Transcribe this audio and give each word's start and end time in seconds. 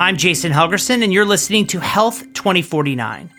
I'm 0.00 0.16
Jason 0.16 0.52
Helgerson, 0.52 1.02
and 1.02 1.12
you're 1.12 1.24
listening 1.24 1.66
to 1.68 1.80
Health 1.80 2.20
2049. 2.32 3.30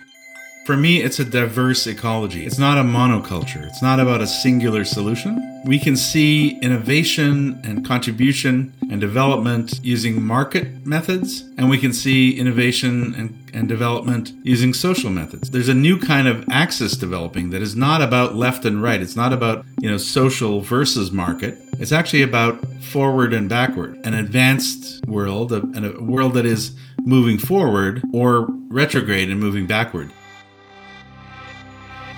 For 0.65 0.76
me, 0.76 1.01
it's 1.01 1.17
a 1.17 1.24
diverse 1.24 1.88
ecology. 1.88 2.46
It's 2.46 2.60
not 2.60 2.78
a 2.78 2.81
monoculture. 2.81 3.65
It's 3.65 3.81
not 3.81 4.01
about 4.01 4.20
a 4.20 4.28
singular 4.28 4.83
solution. 4.83 5.62
We 5.65 5.79
can 5.79 5.96
see 5.96 6.60
innovation 6.60 7.62
and 7.63 7.85
contribution 7.85 8.74
and 8.92 8.99
development 8.99 9.79
using 9.83 10.22
market 10.22 10.85
methods, 10.85 11.44
and 11.58 11.69
we 11.69 11.78
can 11.78 11.94
see 11.94 12.37
innovation 12.37 13.15
and, 13.15 13.51
and 13.53 13.69
development 13.69 14.33
using 14.44 14.73
social 14.73 15.10
methods. 15.10 15.51
There's 15.51 15.69
a 15.69 15.73
new 15.73 15.97
kind 15.97 16.27
of 16.27 16.44
axis 16.49 16.98
developing 16.98 17.52
that 17.52 17.62
is 17.62 17.77
not 17.77 18.02
about 18.02 18.35
left 18.35 18.66
and 18.66 18.84
right. 18.84 19.02
It's 19.02 19.16
not 19.16 19.31
about, 19.31 19.66
you 19.80 19.89
know, 19.89 19.98
social 19.98 20.59
versus 20.59 21.09
market. 21.09 21.57
It's 21.80 21.93
actually 21.93 22.23
about 22.23 22.61
forward 22.81 23.34
and 23.34 23.48
backward, 23.48 24.05
an 24.05 24.13
advanced 24.13 25.05
world, 25.05 25.53
a, 25.53 25.61
a 25.61 26.03
world 26.03 26.33
that 26.33 26.45
is 26.45 26.75
moving 27.05 27.37
forward 27.37 28.03
or 28.13 28.47
retrograde 28.67 29.29
and 29.29 29.39
moving 29.39 29.65
backward. 29.65 30.11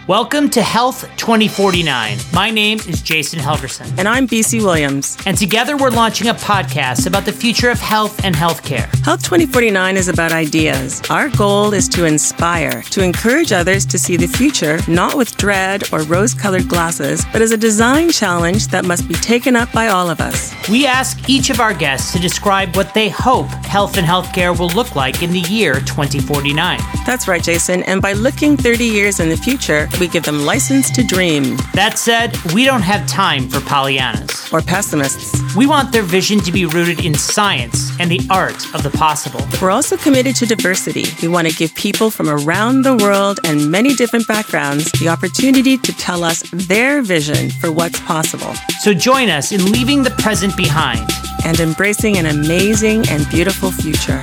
Welcome 0.08 0.50
to 0.52 0.64
Health 0.64 1.04
2049. 1.18 2.18
My 2.34 2.50
name 2.50 2.80
is 2.88 3.04
Jason 3.04 3.38
Helgerson. 3.38 3.88
And 4.00 4.08
I'm 4.08 4.28
BC 4.28 4.64
Williams. 4.64 5.16
And 5.28 5.38
together 5.38 5.78
we're 5.78 5.92
launching 5.92 6.30
a 6.30 6.34
podcast 6.34 7.06
about 7.06 7.24
the 7.24 7.32
future 7.32 7.70
of 7.70 7.80
health 7.80 8.26
and 8.26 8.34
healthcare. 8.36 8.88
Health 9.06 9.22
2049 9.24 9.98
is 9.98 10.08
about 10.08 10.32
ideas. 10.32 11.04
Our 11.12 11.30
goal 11.30 11.74
is 11.74 11.88
to 11.90 12.06
inspire, 12.06 12.82
to 12.82 13.04
encourage 13.04 13.52
others 13.52 13.86
to 13.86 14.00
see 14.00 14.18
the 14.18 14.28
future 14.28 14.80
not 14.88 15.14
with 15.14 15.38
dread 15.38 15.84
or 15.94 16.02
rose 16.02 16.34
colored 16.34 16.68
glasses, 16.68 17.24
but 17.32 17.44
as 17.44 17.52
a 17.52 17.58
design 17.58 18.10
challenge 18.10 18.68
that 18.70 18.86
must 18.86 19.08
be 19.08 19.14
taken 19.14 19.56
up 19.56 19.72
by 19.72 19.88
all 19.90 20.10
of 20.10 20.20
us. 20.20 20.52
We 20.68 20.88
ask 20.88 21.30
each 21.30 21.52
of 21.52 21.60
our 21.60 21.76
guests 21.76 22.12
to 22.14 22.20
describe 22.20 22.76
what 22.76 22.96
they 22.96 23.10
hope 23.10 23.50
health 23.66 23.98
and 23.98 24.08
healthcare 24.08 24.58
will 24.58 24.70
look 24.70 24.96
like 24.96 25.22
in 25.22 25.32
the 25.32 25.42
year 25.42 25.76
2049. 25.76 26.80
That's 27.06 27.28
right, 27.28 27.42
Jason. 27.44 27.84
And 27.84 28.02
by 28.02 28.14
looking 28.14 28.58
30 28.58 28.84
years 28.84 29.20
in 29.20 29.30
the 29.30 29.38
future, 29.38 29.88
we 30.00 30.08
give 30.08 30.24
them 30.24 30.46
license 30.46 30.90
to 30.92 31.04
dream. 31.04 31.58
That 31.74 31.98
said, 31.98 32.38
we 32.54 32.66
don't 32.66 32.82
have 32.82 33.08
time 33.08 33.50
for 33.50 33.60
Pollyannas 33.60 34.54
or 34.54 34.62
pessimists. 34.62 35.56
We 35.56 35.66
want 35.68 35.92
their 35.92 36.04
vision 36.04 36.40
to 36.42 36.52
be 36.52 36.66
rooted 36.66 37.06
in 37.06 37.14
science 37.14 37.92
and 38.00 38.10
the 38.10 38.22
art 38.30 38.74
of 38.74 38.84
the 38.84 38.90
possible. 38.92 39.42
We're 39.62 39.72
also 39.72 39.98
committed 39.98 40.36
to 40.38 40.46
diversity. 40.46 41.06
We 41.22 41.28
want 41.28 41.48
to 41.48 41.56
give 41.56 41.74
people 41.76 42.12
from 42.12 42.30
around 42.30 42.84
the 42.84 42.96
world 42.96 43.40
and 43.44 43.72
many 43.72 43.94
different 43.94 44.28
backgrounds 44.28 44.92
the 45.00 45.10
opportunity 45.10 45.78
to 45.78 45.94
tell 45.98 46.24
us 46.24 46.44
their 46.52 47.02
vision 47.02 47.50
for 47.50 47.72
what's 47.72 48.00
possible. 48.02 48.54
So 48.82 48.94
join 48.94 49.30
us 49.30 49.52
in 49.52 49.72
leaving 49.72 50.04
the 50.04 50.12
present 50.12 50.56
behind 50.56 51.10
and 51.46 51.60
embracing 51.60 52.18
an 52.18 52.28
amazing 52.28 53.08
and 53.10 53.28
beautiful 53.30 53.72
future. 53.72 54.22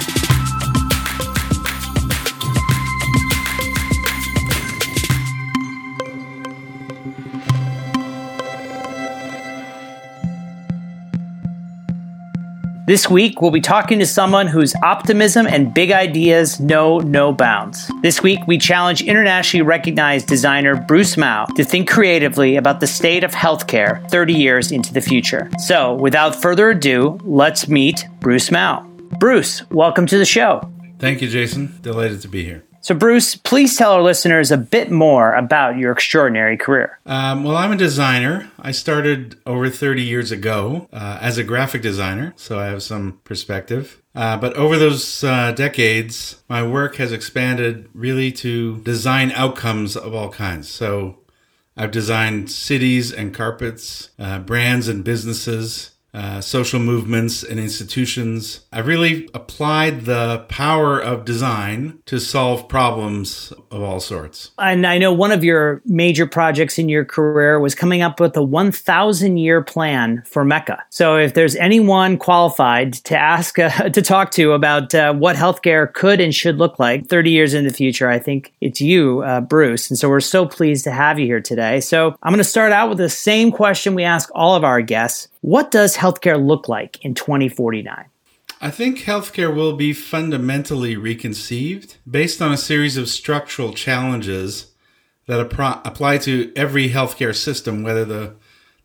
This 12.88 13.10
week, 13.10 13.42
we'll 13.42 13.50
be 13.50 13.60
talking 13.60 13.98
to 13.98 14.06
someone 14.06 14.46
whose 14.46 14.74
optimism 14.82 15.46
and 15.46 15.74
big 15.74 15.92
ideas 15.92 16.58
know 16.58 17.00
no 17.00 17.34
bounds. 17.34 17.90
This 18.00 18.22
week, 18.22 18.38
we 18.46 18.56
challenge 18.56 19.02
internationally 19.02 19.60
recognized 19.60 20.26
designer 20.26 20.74
Bruce 20.74 21.18
Mau 21.18 21.44
to 21.54 21.64
think 21.64 21.86
creatively 21.86 22.56
about 22.56 22.80
the 22.80 22.86
state 22.86 23.24
of 23.24 23.32
healthcare 23.32 24.08
30 24.10 24.32
years 24.32 24.72
into 24.72 24.94
the 24.94 25.02
future. 25.02 25.50
So, 25.58 25.96
without 25.96 26.34
further 26.34 26.70
ado, 26.70 27.20
let's 27.24 27.68
meet 27.68 28.06
Bruce 28.20 28.50
Mau. 28.50 28.80
Bruce, 29.18 29.68
welcome 29.68 30.06
to 30.06 30.16
the 30.16 30.24
show. 30.24 30.66
Thank 30.98 31.20
you, 31.20 31.28
Jason. 31.28 31.78
Delighted 31.82 32.22
to 32.22 32.28
be 32.28 32.42
here. 32.42 32.64
So, 32.80 32.94
Bruce, 32.94 33.34
please 33.34 33.76
tell 33.76 33.92
our 33.92 34.02
listeners 34.02 34.50
a 34.50 34.56
bit 34.56 34.90
more 34.90 35.34
about 35.34 35.76
your 35.76 35.92
extraordinary 35.92 36.56
career. 36.56 36.98
Um, 37.06 37.44
well, 37.44 37.56
I'm 37.56 37.72
a 37.72 37.76
designer. 37.76 38.50
I 38.58 38.70
started 38.70 39.36
over 39.44 39.68
30 39.68 40.02
years 40.02 40.30
ago 40.30 40.88
uh, 40.92 41.18
as 41.20 41.38
a 41.38 41.44
graphic 41.44 41.82
designer, 41.82 42.32
so 42.36 42.58
I 42.58 42.66
have 42.66 42.82
some 42.82 43.20
perspective. 43.24 44.00
Uh, 44.14 44.36
but 44.36 44.54
over 44.54 44.78
those 44.78 45.24
uh, 45.24 45.52
decades, 45.52 46.42
my 46.48 46.62
work 46.62 46.96
has 46.96 47.12
expanded 47.12 47.88
really 47.92 48.30
to 48.32 48.80
design 48.82 49.32
outcomes 49.32 49.96
of 49.96 50.14
all 50.14 50.30
kinds. 50.30 50.68
So, 50.68 51.18
I've 51.76 51.92
designed 51.92 52.50
cities 52.50 53.12
and 53.12 53.32
carpets, 53.32 54.10
uh, 54.18 54.40
brands 54.40 54.88
and 54.88 55.04
businesses, 55.04 55.92
uh, 56.14 56.40
social 56.40 56.80
movements 56.80 57.42
and 57.42 57.60
institutions. 57.60 58.66
I 58.72 58.80
really 58.80 59.28
applied 59.34 60.02
the 60.06 60.46
power 60.48 60.98
of 60.98 61.24
design 61.24 61.98
to 62.06 62.18
solve 62.18 62.68
problems 62.68 63.52
of 63.70 63.82
all 63.82 64.00
sorts. 64.00 64.50
And 64.58 64.86
I 64.86 64.98
know 64.98 65.12
one 65.12 65.32
of 65.32 65.44
your 65.44 65.82
major 65.84 66.26
projects 66.26 66.78
in 66.78 66.88
your 66.88 67.04
career 67.04 67.60
was 67.60 67.74
coming 67.74 68.00
up 68.00 68.20
with 68.20 68.36
a 68.36 68.42
1,000 68.42 69.36
year 69.36 69.62
plan 69.62 70.22
for 70.26 70.44
Mecca. 70.44 70.82
So 70.88 71.16
if 71.16 71.34
there's 71.34 71.56
anyone 71.56 72.16
qualified 72.16 72.94
to 72.94 73.16
ask, 73.16 73.58
uh, 73.58 73.68
to 73.90 74.02
talk 74.02 74.30
to 74.32 74.52
about 74.52 74.94
uh, 74.94 75.12
what 75.12 75.36
healthcare 75.36 75.92
could 75.92 76.20
and 76.20 76.34
should 76.34 76.56
look 76.56 76.78
like 76.78 77.06
30 77.06 77.30
years 77.30 77.54
in 77.54 77.64
the 77.64 77.72
future, 77.72 78.08
I 78.08 78.18
think 78.18 78.54
it's 78.60 78.80
you, 78.80 79.22
uh, 79.22 79.42
Bruce. 79.42 79.90
And 79.90 79.98
so 79.98 80.08
we're 80.08 80.20
so 80.20 80.46
pleased 80.46 80.84
to 80.84 80.90
have 80.90 81.18
you 81.18 81.26
here 81.26 81.40
today. 81.40 81.80
So 81.80 82.16
I'm 82.22 82.32
going 82.32 82.38
to 82.38 82.44
start 82.44 82.72
out 82.72 82.88
with 82.88 82.98
the 82.98 83.10
same 83.10 83.52
question 83.52 83.94
we 83.94 84.04
ask 84.04 84.30
all 84.34 84.54
of 84.54 84.64
our 84.64 84.80
guests. 84.80 85.28
What 85.40 85.70
does 85.70 85.96
healthcare 85.96 86.44
look 86.44 86.68
like 86.68 87.04
in 87.04 87.14
2049? 87.14 88.06
I 88.60 88.70
think 88.70 88.98
healthcare 88.98 89.54
will 89.54 89.74
be 89.76 89.92
fundamentally 89.92 90.96
reconceived 90.96 91.96
based 92.10 92.42
on 92.42 92.52
a 92.52 92.56
series 92.56 92.96
of 92.96 93.08
structural 93.08 93.72
challenges 93.72 94.72
that 95.28 95.38
apply 95.40 96.18
to 96.18 96.52
every 96.56 96.88
healthcare 96.88 97.36
system, 97.36 97.82
whether 97.82 98.04
the 98.04 98.34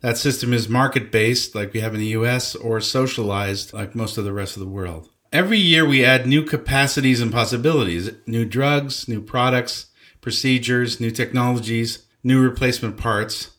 that 0.02 0.18
system 0.18 0.52
is 0.52 0.68
market 0.68 1.14
based, 1.14 1.56
like 1.56 1.72
we 1.72 1.80
have 1.80 1.94
in 1.94 2.00
the 2.02 2.08
US, 2.08 2.56
or 2.56 2.82
socialized, 2.82 3.72
like 3.74 3.96
most 3.96 4.18
of 4.18 4.26
the 4.26 4.34
rest 4.34 4.58
of 4.58 4.60
the 4.60 4.70
world. 4.70 5.10
Every 5.32 5.58
year 5.58 5.86
we 5.86 6.04
add 6.04 6.28
new 6.28 6.44
capacities 6.44 7.22
and 7.22 7.32
possibilities 7.32 8.12
new 8.28 8.46
drugs, 8.46 9.08
new 9.08 9.22
products, 9.22 9.88
procedures, 10.20 11.00
new 11.00 11.10
technologies, 11.10 12.06
new 12.22 12.42
replacement 12.42 12.98
parts. 12.98 13.53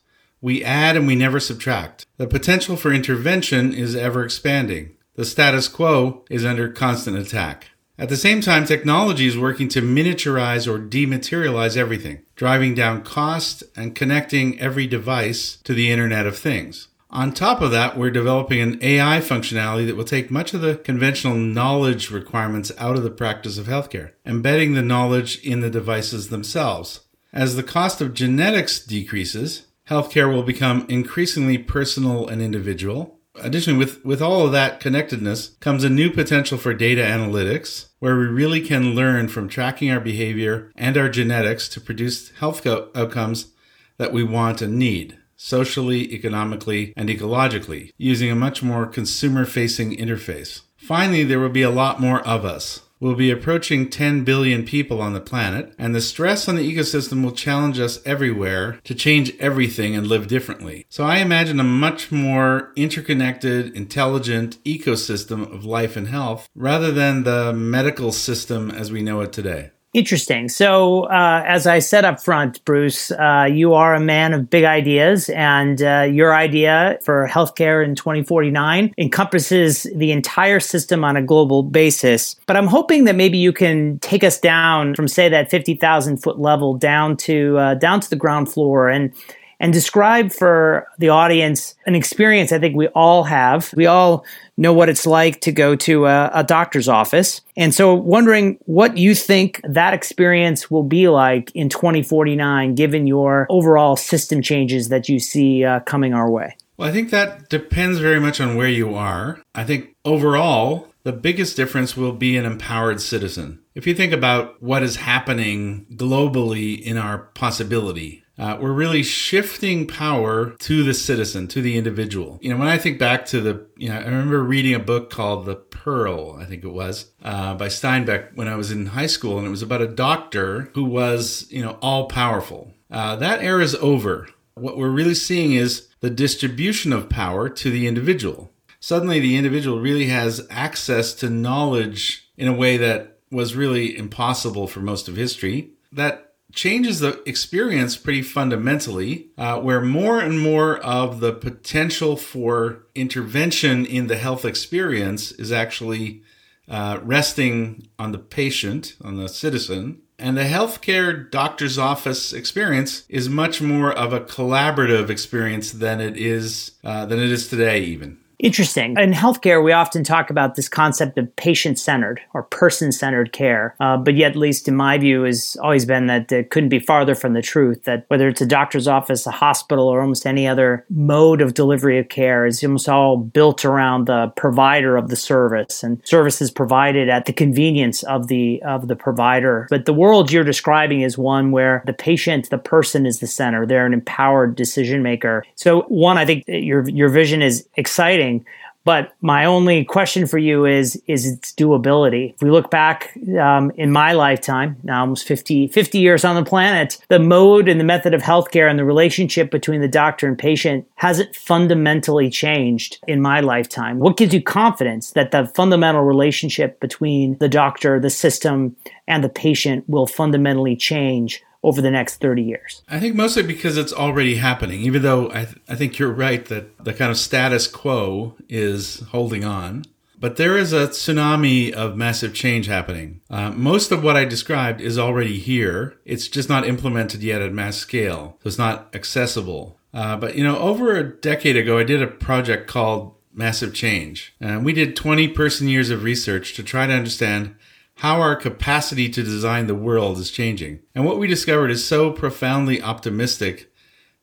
We 0.45 0.63
add 0.63 0.95
and 0.95 1.07
we 1.07 1.17
never 1.17 1.41
subtract. 1.41 2.05
The 2.19 2.27
potential 2.27 2.77
for 2.77 2.93
intervention 2.93 3.73
is 3.73 3.97
ever 3.97 4.23
expanding. 4.23 4.91
The 5.15 5.25
status 5.25 5.69
quo 5.69 6.23
is 6.29 6.45
under 6.45 6.69
constant 6.69 7.17
attack. 7.17 7.69
At 7.99 8.11
the 8.11 8.19
same 8.19 8.43
time, 8.43 8.67
technology 8.67 9.27
is 9.27 9.39
working 9.39 9.69
to 9.69 9.81
miniaturize 9.81 10.69
or 10.69 10.79
dematerialize 10.79 11.79
everything, 11.79 12.25
driving 12.37 12.75
down 12.75 13.05
cost 13.05 13.63
and 13.75 13.95
connecting 13.95 14.61
every 14.61 14.87
device 14.87 15.57
to 15.65 15.73
the 15.73 15.91
Internet 15.91 16.27
of 16.27 16.37
Things. 16.37 16.89
On 17.09 17.33
top 17.33 17.63
of 17.63 17.71
that, 17.71 17.97
we're 17.97 18.11
developing 18.11 18.61
an 18.61 18.79
AI 18.83 19.21
functionality 19.21 19.87
that 19.87 19.97
will 19.97 20.05
take 20.05 20.31
much 20.31 20.53
of 20.53 20.61
the 20.61 20.77
conventional 20.77 21.37
knowledge 21.37 22.11
requirements 22.11 22.71
out 22.77 22.97
of 22.97 23.03
the 23.03 23.11
practice 23.11 23.57
of 23.57 23.67
healthcare, 23.67 24.11
embedding 24.27 24.75
the 24.75 24.83
knowledge 24.83 25.43
in 25.43 25.61
the 25.61 25.71
devices 25.71 26.29
themselves. 26.29 27.01
As 27.33 27.57
the 27.57 27.63
cost 27.63 28.03
of 28.03 28.13
genetics 28.13 28.79
decreases, 28.79 29.69
healthcare 29.89 30.33
will 30.33 30.43
become 30.43 30.87
increasingly 30.89 31.59
personal 31.59 32.27
and 32.29 32.41
individual. 32.41 33.19
Additionally, 33.37 33.79
with, 33.79 34.05
with 34.05 34.23
all 34.23 34.47
of 34.47 34.53
that 34.53 34.79
connectedness 34.79 35.57
comes 35.61 35.83
a 35.83 35.91
new 35.91 36.11
potential 36.11 36.57
for 36.57 36.73
data 36.73 37.03
analytics, 37.03 37.87
where 37.99 38.17
we 38.17 38.27
really 38.27 38.61
can 38.61 38.95
learn 38.95 39.29
from 39.29 39.49
tracking 39.49 39.91
our 39.91 39.99
behavior 40.01 40.71
and 40.77 40.97
our 40.97 41.09
genetics 41.09 41.69
to 41.71 41.81
produce 41.81 42.31
health 42.39 42.65
outcomes 42.67 43.53
that 43.97 44.13
we 44.13 44.23
want 44.23 44.63
and 44.63 44.79
need, 44.79 45.19
socially, 45.37 46.13
economically, 46.13 46.93
and 46.97 47.09
ecologically, 47.09 47.91
using 47.97 48.31
a 48.31 48.37
much 48.37 48.63
more 48.63 48.87
consumer 48.87 49.45
facing 49.45 49.97
interface. 49.97 50.61
Finally, 50.77 51.25
there 51.25 51.41
will 51.41 51.49
be 51.49 51.63
a 51.63 51.71
lot 51.71 52.01
more 52.01 52.21
of 52.21 52.45
us, 52.45 52.83
We'll 53.05 53.15
be 53.15 53.31
approaching 53.31 53.91
10 53.91 54.25
billion 54.25 54.65
people 54.65 55.03
on 55.03 55.13
the 55.13 55.21
planet, 55.21 55.75
and 55.79 55.95
the 55.95 56.01
stress 56.01 56.49
on 56.49 56.57
the 56.57 56.75
ecosystem 56.75 57.23
will 57.23 57.33
challenge 57.33 57.79
us 57.79 58.01
everywhere 58.07 58.81
to 58.85 58.95
change 58.95 59.37
everything 59.39 59.95
and 59.95 60.07
live 60.07 60.27
differently. 60.27 60.87
So 60.89 61.05
I 61.05 61.19
imagine 61.19 61.61
a 61.61 61.65
much 61.65 62.11
more 62.11 62.73
interconnected, 62.77 63.77
intelligent 63.77 64.57
ecosystem 64.65 65.43
of 65.53 65.67
life 65.67 65.99
and 65.99 66.09
health 66.09 66.49
rather 66.55 66.91
than 66.91 67.25
the 67.25 67.53
medical 67.53 68.11
system 68.11 68.71
as 68.71 68.91
we 68.91 69.03
know 69.03 69.21
it 69.21 69.35
today. 69.35 69.73
Interesting. 69.95 70.49
So, 70.49 71.05
uh, 71.05 71.45
as 71.47 71.69
I 71.69 71.79
said 71.79 72.05
up 72.05 72.21
front, 72.21 72.65
Bruce, 72.65 73.13
uh, 73.13 73.49
you 73.49 73.75
are 73.75 73.95
a 73.95 74.01
man 74.01 74.35
of 74.35 74.51
big 74.51 74.65
ideas, 74.65 75.31
and 75.31 75.81
uh, 75.81 76.09
your 76.11 76.35
idea 76.35 76.99
for 77.01 77.29
healthcare 77.29 77.85
in 77.85 77.95
2049 77.95 78.93
encompasses 78.99 79.87
the 79.95 80.11
entire 80.11 80.59
system 80.59 81.05
on 81.05 81.17
a 81.17 81.23
global 81.23 81.63
basis. 81.63 82.35
But 82.47 82.57
I'm 82.57 82.67
hoping 82.67 83.05
that 83.05 83.15
maybe 83.15 83.39
you 83.39 83.53
can 83.53 84.01
take 84.01 84.25
us 84.25 84.41
down 84.41 84.97
from, 84.97 85.07
say, 85.07 85.29
that 85.29 85.49
50,000 85.49 86.17
foot 86.17 86.41
level 86.41 86.75
down 86.75 87.17
to 87.19 87.57
uh, 87.59 87.75
down 87.75 88.01
to 88.01 88.11
the 88.11 88.17
ground 88.17 88.53
floor 88.53 88.89
and 88.89 89.15
and 89.61 89.73
describe 89.73 90.33
for 90.33 90.89
the 90.99 91.09
audience 91.09 91.77
an 91.87 91.95
experience 91.95 92.51
I 92.51 92.59
think 92.59 92.77
we 92.77 92.89
all 92.89 93.23
have. 93.23 93.73
We 93.77 93.87
all 93.87 94.25
know 94.57 94.73
what 94.73 94.89
it's 94.89 95.07
like 95.07 95.41
to 95.43 95.53
go 95.53 95.75
to 95.77 96.07
a, 96.07 96.31
a, 96.33 96.45
doctor's 96.45 96.89
office. 96.89 97.41
And 97.57 97.75
so, 97.75 97.95
wondering 97.95 98.59
what 98.67 98.97
you 98.97 99.15
think 99.15 99.61
that 99.65 99.95
experience 99.95 100.71
will 100.71 100.83
be 100.83 101.09
like 101.09 101.51
in 101.55 101.69
2049, 101.69 102.75
given 102.75 103.07
your 103.07 103.47
overall 103.51 103.97
system 103.97 104.43
changes 104.43 104.89
that 104.89 105.09
you 105.09 105.19
see 105.19 105.65
uh, 105.65 105.81
coming 105.81 106.15
our 106.15 106.31
way. 106.31 106.57
Well, 106.77 106.89
I 106.89 106.93
think 106.93 107.11
that 107.11 107.49
depends 107.49 107.99
very 107.99 108.19
much 108.19 108.41
on 108.41 108.57
where 108.57 108.69
you 108.69 108.95
are. 108.95 109.41
I 109.55 109.65
think 109.65 109.95
overall, 110.05 110.89
the 111.05 111.13
biggest 111.13 111.57
difference 111.57 111.97
will 111.97 112.13
be 112.13 112.37
an 112.37 112.45
empowered 112.45 113.01
citizen. 113.01 113.61
If 113.75 113.87
you 113.87 113.95
think 113.95 114.13
about 114.13 114.61
what 114.63 114.83
is 114.83 114.97
happening 114.97 115.87
globally 115.95 116.81
in 116.81 116.97
our 116.97 117.19
possibility, 117.19 118.24
uh, 118.39 118.59
we're 118.61 118.73
really 118.73 119.03
shifting 119.03 119.87
power 119.87 120.51
to 120.51 120.83
the 120.83 120.95
citizen, 120.95 121.47
to 121.49 121.63
the 121.63 121.77
individual. 121.77 122.39
You 122.43 122.51
know, 122.51 122.57
when 122.57 122.69
I 122.69 122.79
think 122.79 122.99
back 122.99 123.27
to 123.27 123.41
the, 123.41 123.67
you 123.77 123.89
know, 123.89 123.97
I 123.97 124.05
remember 124.05 124.43
reading 124.43 124.75
a 124.75 124.81
book 124.81 125.11
called 125.11 125.47
The 125.47 125.57
Pearl, 125.57 126.37
I 126.41 126.45
think 126.45 126.65
it 126.65 126.73
was, 126.73 127.13
uh, 127.23 127.55
by 127.55 127.69
Steinbeck 127.69 128.35
when 128.35 128.49
I 128.49 128.57
was 128.57 128.71
in 128.71 128.87
high 128.87 129.07
school, 129.07 129.39
and 129.39 129.47
it 129.47 129.51
was 129.51 129.63
about 129.63 129.83
a 129.83 129.89
doctor 129.89 130.71
who 130.75 130.85
was, 130.85 131.47
you 131.51 131.63
know, 131.63 131.79
all 131.81 132.09
powerful. 132.09 132.73
Uh, 132.91 133.17
that 133.17 133.43
era 133.43 133.63
is 133.63 133.75
over. 133.77 134.29
What 134.55 134.77
we're 134.77 134.91
really 134.91 135.15
seeing 135.15 135.53
is 135.53 135.89
the 136.01 136.11
distribution 136.11 136.93
of 136.93 137.09
power 137.09 137.49
to 137.49 137.71
the 137.71 137.87
individual. 137.87 138.53
Suddenly, 138.81 139.21
the 139.21 139.37
individual 139.37 139.81
really 139.81 140.07
has 140.07 140.47
access 140.51 141.15
to 141.15 141.31
knowledge 141.31 142.31
in 142.37 142.49
a 142.49 142.53
way 142.53 142.77
that 142.77 143.19
was 143.31 143.57
really 143.57 143.97
impossible 143.97 144.67
for 144.67 144.81
most 144.81 145.09
of 145.09 145.17
history. 145.17 145.71
That 145.91 146.24
changes 146.55 147.01
the 147.01 147.23
experience 147.29 147.97
pretty 147.97 148.23
fundamentally, 148.23 149.29
uh, 149.37 149.61
where 149.61 149.81
more 149.81 150.21
and 150.21 150.41
more 150.41 150.79
of 150.79 151.21
the 151.21 151.33
potential 151.33 152.17
for 152.17 152.87
intervention 152.95 153.85
in 153.85 154.07
the 154.07 154.17
health 154.17 154.45
experience 154.45 155.33
is 155.33 155.53
actually 155.53 156.23
uh, 156.69 156.99
resting 157.03 157.89
on 157.99 158.13
the 158.13 158.19
patient, 158.19 158.97
on 159.03 159.17
the 159.17 159.29
citizen. 159.29 160.01
And 160.19 160.37
the 160.37 160.45
healthcare 160.45 161.29
doctor's 161.31 161.77
office 161.77 162.33
experience 162.33 163.05
is 163.09 163.29
much 163.29 163.61
more 163.61 163.93
of 163.93 164.13
a 164.13 164.21
collaborative 164.21 165.11
experience 165.11 165.73
than 165.73 166.01
it 166.01 166.17
is 166.17 166.73
uh, 166.85 167.05
than 167.05 167.19
it 167.19 167.31
is 167.31 167.49
today, 167.49 167.81
even. 167.81 168.19
Interesting. 168.45 168.99
In 168.99 169.13
healthcare, 169.13 169.65
we 169.65 169.73
often 169.73 170.05
talk 170.05 170.29
about 170.29 170.55
this 170.55 170.69
concept 170.69 171.17
of 171.17 171.35
patient 171.35 171.79
centered 171.79 172.21
or 172.35 172.43
person 172.43 172.93
centered 172.93 173.33
care. 173.33 173.75
Uh, 173.81 173.97
but 173.97 174.17
yet, 174.17 174.33
at 174.33 174.37
least 174.37 174.69
in 174.69 174.77
my 174.77 174.99
view, 174.99 175.23
has 175.23 175.57
always 175.63 175.87
been 175.87 176.09
that 176.09 176.31
it 176.31 176.51
couldn't 176.51 176.69
be 176.69 176.79
farther 176.79 177.15
from 177.15 177.33
the 177.33 177.41
truth 177.41 177.85
that 177.85 178.05
whether 178.09 178.29
it's 178.29 178.43
a 178.43 178.47
doctor's 178.47 178.87
office, 178.87 179.27
a 179.27 179.31
hospital, 179.31 179.89
or 179.89 180.03
almost 180.03 180.27
any 180.27 180.47
other 180.47 180.85
mode 180.91 181.41
of 181.41 181.55
delivery 181.55 181.99
of 181.99 182.11
care 182.11 182.45
is 182.45 182.63
almost 182.63 182.87
all 182.87 183.17
built 183.17 183.65
around 183.65 184.09
the 184.09 184.31
provider 184.37 184.99
of 184.99 185.09
the 185.09 185.17
service 185.17 185.83
and 185.83 186.03
services 186.05 186.51
provided 186.51 187.09
at 187.09 187.25
the 187.25 187.33
convenience 187.33 188.03
of 188.03 188.27
the 188.27 188.63
of 188.63 188.89
the 188.89 188.97
provider. 188.97 189.67
But 189.71 189.87
the 189.87 189.95
world 189.95 190.31
you're 190.31 190.45
describing 190.45 191.01
is 191.01 191.17
one 191.17 191.51
where 191.51 191.83
the 191.87 191.95
patient, 191.95 192.51
the 192.51 192.59
person 192.59 193.07
is 193.07 193.21
the 193.21 193.27
center. 193.27 193.65
They're 193.65 193.87
an 193.87 193.95
empowered 193.95 194.55
decision 194.55 195.03
maker. 195.03 195.47
So 195.55 195.85
one, 195.89 196.19
I 196.19 196.27
think 196.27 196.45
your 196.47 196.87
your 196.91 197.09
vision 197.09 197.41
is 197.41 197.67
exciting 197.77 198.34
exciting. 198.35 198.47
But 198.85 199.15
my 199.23 199.47
only 199.47 199.83
question 199.83 200.27
for 200.27 200.37
you 200.37 200.67
is 200.67 201.03
is 201.07 201.27
its 201.27 201.53
doability. 201.53 202.35
If 202.35 202.43
we 202.43 202.51
look 202.51 202.71
back 202.71 203.17
um, 203.41 203.71
in 203.77 203.91
my 203.91 204.13
lifetime, 204.13 204.77
now 204.83 205.01
almost 205.01 205.27
50, 205.27 205.69
50 205.69 205.99
years 205.99 206.23
on 206.23 206.37
the 206.37 206.45
planet, 206.45 206.99
the 207.09 207.19
mode 207.19 207.67
and 207.67 207.81
the 207.81 207.85
method 207.85 208.13
of 208.13 208.21
healthcare 208.21 208.69
and 208.69 208.79
the 208.79 208.85
relationship 208.85 209.51
between 209.51 209.81
the 209.81 209.89
doctor 209.89 210.29
and 210.29 210.37
patient 210.37 210.87
hasn't 210.97 211.35
fundamentally 211.35 212.29
changed 212.29 212.99
in 213.09 213.23
my 213.23 213.41
lifetime. 213.41 214.01
What 214.01 214.19
gives 214.19 214.35
you 214.35 214.43
confidence 214.43 215.13
that 215.13 215.31
the 215.31 215.47
fundamental 215.47 216.03
relationship 216.03 216.79
between 216.79 217.39
the 217.39 217.49
doctor, 217.49 217.99
the 217.99 218.11
system, 218.11 218.77
and 219.09 219.25
the 219.25 219.31
patient 219.31 219.89
will 219.89 220.07
fundamentally 220.07 220.77
change 220.77 221.43
over 221.65 221.81
the 221.81 221.91
next 221.91 222.21
30 222.21 222.43
years? 222.43 222.83
I 222.89 223.01
think 223.01 223.17
mostly 223.17 223.43
because 223.43 223.77
it's 223.77 223.93
already 223.93 224.37
happening, 224.37 224.83
even 224.83 225.03
though 225.03 225.31
I, 225.31 225.47
th- 225.47 225.59
I 225.69 225.75
think 225.75 225.99
you're 225.99 226.13
right 226.13 226.45
that 226.47 226.85
the 226.85 226.93
kind 226.93 227.11
of 227.11 227.17
status 227.17 227.67
quo 227.67 228.37
is 228.49 229.01
holding 229.11 229.45
on. 229.45 229.85
But 230.21 230.37
there 230.37 230.57
is 230.57 230.73
a 230.73 230.89
tsunami 230.89 231.73
of 231.73 231.97
massive 231.97 232.35
change 232.35 232.67
happening. 232.67 233.21
Uh, 233.29 233.51
most 233.51 233.91
of 233.91 234.03
what 234.03 234.17
I 234.17 234.25
described 234.25 234.81
is 234.81 234.99
already 234.99 235.39
here. 235.39 235.99
It's 236.05 236.29
just 236.29 236.49
not 236.49 236.67
implemented 236.67 237.23
yet 237.23 237.43
at 237.43 237.53
mass 237.53 237.77
scale. 237.77 238.39
So 238.43 238.49
it's 238.49 238.59
not 238.59 238.89
accessible. 238.95 239.77
Uh, 239.93 240.17
but, 240.17 240.35
you 240.37 240.45
know, 240.45 240.59
over 240.59 240.97
a 240.97 241.13
decade 241.17 241.57
ago, 241.57 241.79
I 241.79 241.85
did 241.85 242.03
a 242.03 242.07
project 242.07 242.69
called 242.69 243.15
Massive 243.35 243.75
Change. 243.75 244.35
And 244.41 244.65
we 244.65 244.73
did 244.73 244.97
20 244.97 245.29
person 245.29 245.69
years 245.69 245.91
of 245.91 246.05
research 246.05 246.55
to 246.55 246.63
try 246.63 246.87
to 246.87 246.93
understand 246.93 247.57
how 247.97 248.21
our 248.21 248.37
capacity 248.37 249.09
to 249.09 249.23
design 249.23 249.67
the 249.67 249.75
world 249.75 250.19
is 250.19 250.31
changing. 250.31 250.81
And 250.95 251.05
what 251.05 251.19
we 251.19 251.27
discovered 251.27 251.71
is 251.71 251.85
so 251.85 252.11
profoundly 252.11 252.83
optimistic 252.83 253.71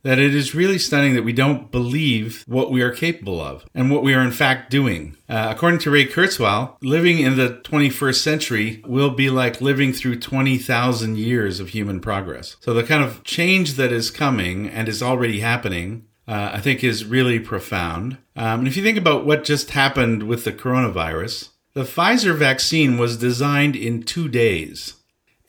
that 0.03 0.19
it 0.19 0.33
is 0.33 0.56
really 0.56 0.79
stunning 0.79 1.13
that 1.13 1.23
we 1.23 1.33
don't 1.33 1.71
believe 1.71 2.44
what 2.47 2.71
we 2.71 2.81
are 2.81 2.91
capable 2.91 3.39
of 3.39 3.65
and 3.75 3.91
what 3.91 4.03
we 4.03 4.13
are 4.13 4.21
in 4.21 4.31
fact 4.31 4.71
doing. 4.71 5.15
Uh, 5.29 5.50
according 5.51 5.79
to 5.79 5.91
Ray 5.91 6.07
Kurzweil, 6.07 6.75
living 6.81 7.19
in 7.19 7.38
the 7.38 7.62
21st 7.63 8.15
century 8.15 8.83
will 8.88 9.12
be 9.12 9.29
like 9.29 9.62
living 9.62 9.94
through 9.94 10.19
20,000 10.19 11.18
years 11.18 11.59
of 11.59 11.69
human 11.69 12.00
progress. 12.00 12.57
So 12.62 12.73
the 12.73 12.83
kind 12.83 13.03
of 13.03 13.23
change 13.23 13.75
that 13.75 13.91
is 13.91 14.09
coming 14.09 14.68
and 14.68 14.89
is 14.89 15.03
already 15.03 15.41
happening 15.41 16.07
uh, 16.27 16.51
I 16.53 16.59
think 16.62 16.83
is 16.83 17.03
really 17.03 17.39
profound. 17.39 18.13
Um, 18.35 18.59
and 18.59 18.68
if 18.68 18.77
you 18.77 18.83
think 18.83 18.97
about 18.97 19.25
what 19.25 19.44
just 19.44 19.71
happened 19.71 20.23
with 20.23 20.45
the 20.45 20.53
coronavirus, 20.53 21.50
the 21.73 21.83
Pfizer 21.83 22.35
vaccine 22.35 22.97
was 22.97 23.18
designed 23.18 23.75
in 23.75 24.03
two 24.03 24.27
days. 24.27 24.95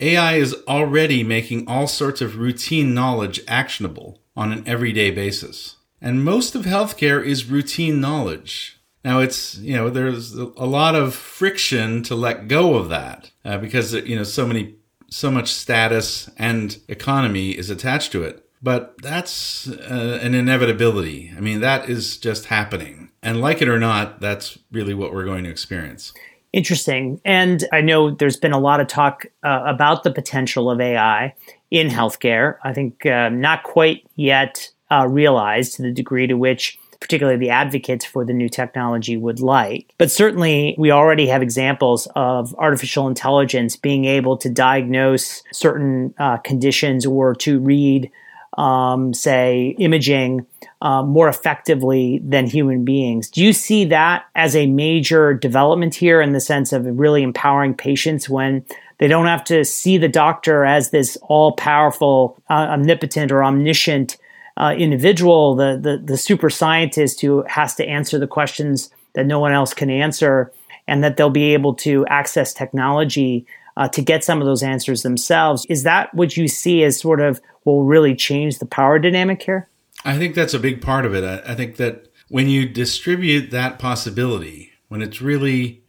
AI 0.00 0.34
is 0.34 0.54
already 0.66 1.22
making 1.22 1.68
all 1.68 1.86
sorts 1.86 2.20
of 2.20 2.38
routine 2.38 2.94
knowledge 2.94 3.40
actionable 3.46 4.20
on 4.36 4.52
an 4.52 4.66
everyday 4.66 5.10
basis. 5.10 5.76
And 6.00 6.24
most 6.24 6.54
of 6.54 6.64
healthcare 6.64 7.24
is 7.24 7.50
routine 7.50 8.00
knowledge. 8.00 8.80
Now 9.04 9.20
it's, 9.20 9.56
you 9.58 9.74
know, 9.74 9.90
there's 9.90 10.34
a 10.34 10.66
lot 10.66 10.94
of 10.94 11.14
friction 11.14 12.02
to 12.04 12.14
let 12.14 12.48
go 12.48 12.74
of 12.74 12.88
that 12.88 13.30
uh, 13.44 13.58
because, 13.58 13.94
you 13.94 14.16
know, 14.16 14.24
so 14.24 14.46
many, 14.46 14.76
so 15.10 15.30
much 15.30 15.52
status 15.52 16.30
and 16.38 16.78
economy 16.88 17.52
is 17.52 17.70
attached 17.70 18.12
to 18.12 18.22
it. 18.24 18.44
But 18.60 19.00
that's 19.02 19.68
uh, 19.68 20.20
an 20.22 20.34
inevitability. 20.34 21.32
I 21.36 21.40
mean, 21.40 21.60
that 21.60 21.88
is 21.88 22.16
just 22.16 22.46
happening. 22.46 23.11
And 23.22 23.40
like 23.40 23.62
it 23.62 23.68
or 23.68 23.78
not, 23.78 24.20
that's 24.20 24.58
really 24.72 24.94
what 24.94 25.12
we're 25.12 25.24
going 25.24 25.44
to 25.44 25.50
experience. 25.50 26.12
Interesting. 26.52 27.20
And 27.24 27.64
I 27.72 27.80
know 27.80 28.10
there's 28.10 28.36
been 28.36 28.52
a 28.52 28.58
lot 28.58 28.80
of 28.80 28.86
talk 28.86 29.26
uh, 29.42 29.62
about 29.64 30.02
the 30.02 30.10
potential 30.10 30.70
of 30.70 30.80
AI 30.80 31.34
in 31.70 31.88
healthcare. 31.88 32.56
I 32.62 32.74
think 32.74 33.06
uh, 33.06 33.30
not 33.30 33.62
quite 33.62 34.06
yet 34.16 34.68
uh, 34.90 35.06
realized 35.08 35.76
to 35.76 35.82
the 35.82 35.92
degree 35.92 36.26
to 36.26 36.34
which 36.34 36.78
particularly 37.00 37.38
the 37.38 37.50
advocates 37.50 38.04
for 38.04 38.24
the 38.24 38.32
new 38.32 38.48
technology 38.48 39.16
would 39.16 39.40
like. 39.40 39.92
But 39.98 40.10
certainly, 40.10 40.76
we 40.78 40.92
already 40.92 41.26
have 41.26 41.42
examples 41.42 42.06
of 42.14 42.54
artificial 42.58 43.08
intelligence 43.08 43.74
being 43.74 44.04
able 44.04 44.36
to 44.36 44.48
diagnose 44.48 45.42
certain 45.52 46.14
uh, 46.18 46.36
conditions 46.36 47.04
or 47.04 47.34
to 47.36 47.58
read 47.58 48.10
um, 48.58 49.14
say, 49.14 49.74
imaging 49.78 50.46
uh, 50.82 51.00
more 51.00 51.28
effectively 51.28 52.20
than 52.24 52.44
human 52.44 52.84
beings. 52.84 53.30
Do 53.30 53.42
you 53.42 53.52
see 53.52 53.84
that 53.84 54.24
as 54.34 54.56
a 54.56 54.66
major 54.66 55.32
development 55.32 55.94
here 55.94 56.20
in 56.20 56.32
the 56.32 56.40
sense 56.40 56.72
of 56.72 56.84
really 56.84 57.22
empowering 57.22 57.74
patients 57.74 58.28
when 58.28 58.64
they 58.98 59.06
don't 59.06 59.26
have 59.26 59.44
to 59.44 59.64
see 59.64 59.96
the 59.96 60.08
doctor 60.08 60.64
as 60.64 60.90
this 60.90 61.16
all 61.22 61.52
powerful, 61.52 62.36
uh, 62.50 62.66
omnipotent, 62.70 63.30
or 63.30 63.44
omniscient 63.44 64.16
uh, 64.56 64.74
individual, 64.76 65.54
the, 65.54 65.78
the, 65.80 65.98
the 66.04 66.16
super 66.16 66.50
scientist 66.50 67.20
who 67.20 67.44
has 67.46 67.76
to 67.76 67.86
answer 67.86 68.18
the 68.18 68.26
questions 68.26 68.90
that 69.14 69.24
no 69.24 69.38
one 69.38 69.52
else 69.52 69.72
can 69.72 69.88
answer, 69.88 70.52
and 70.88 71.04
that 71.04 71.16
they'll 71.16 71.30
be 71.30 71.54
able 71.54 71.74
to 71.74 72.04
access 72.06 72.52
technology 72.52 73.46
uh, 73.76 73.86
to 73.86 74.02
get 74.02 74.24
some 74.24 74.40
of 74.40 74.46
those 74.46 74.64
answers 74.64 75.02
themselves. 75.02 75.64
Is 75.68 75.84
that 75.84 76.12
what 76.12 76.36
you 76.36 76.48
see 76.48 76.82
as 76.82 76.98
sort 76.98 77.20
of 77.20 77.40
will 77.64 77.84
really 77.84 78.16
change 78.16 78.58
the 78.58 78.66
power 78.66 78.98
dynamic 78.98 79.42
here? 79.42 79.68
I 80.04 80.18
think 80.18 80.34
that's 80.34 80.54
a 80.54 80.58
big 80.58 80.82
part 80.82 81.06
of 81.06 81.14
it. 81.14 81.24
I, 81.24 81.52
I 81.52 81.54
think 81.54 81.76
that 81.76 82.08
when 82.28 82.48
you 82.48 82.68
distribute 82.68 83.50
that 83.50 83.78
possibility, 83.78 84.72
when 84.88 85.02
it's 85.02 85.20
really 85.20 85.84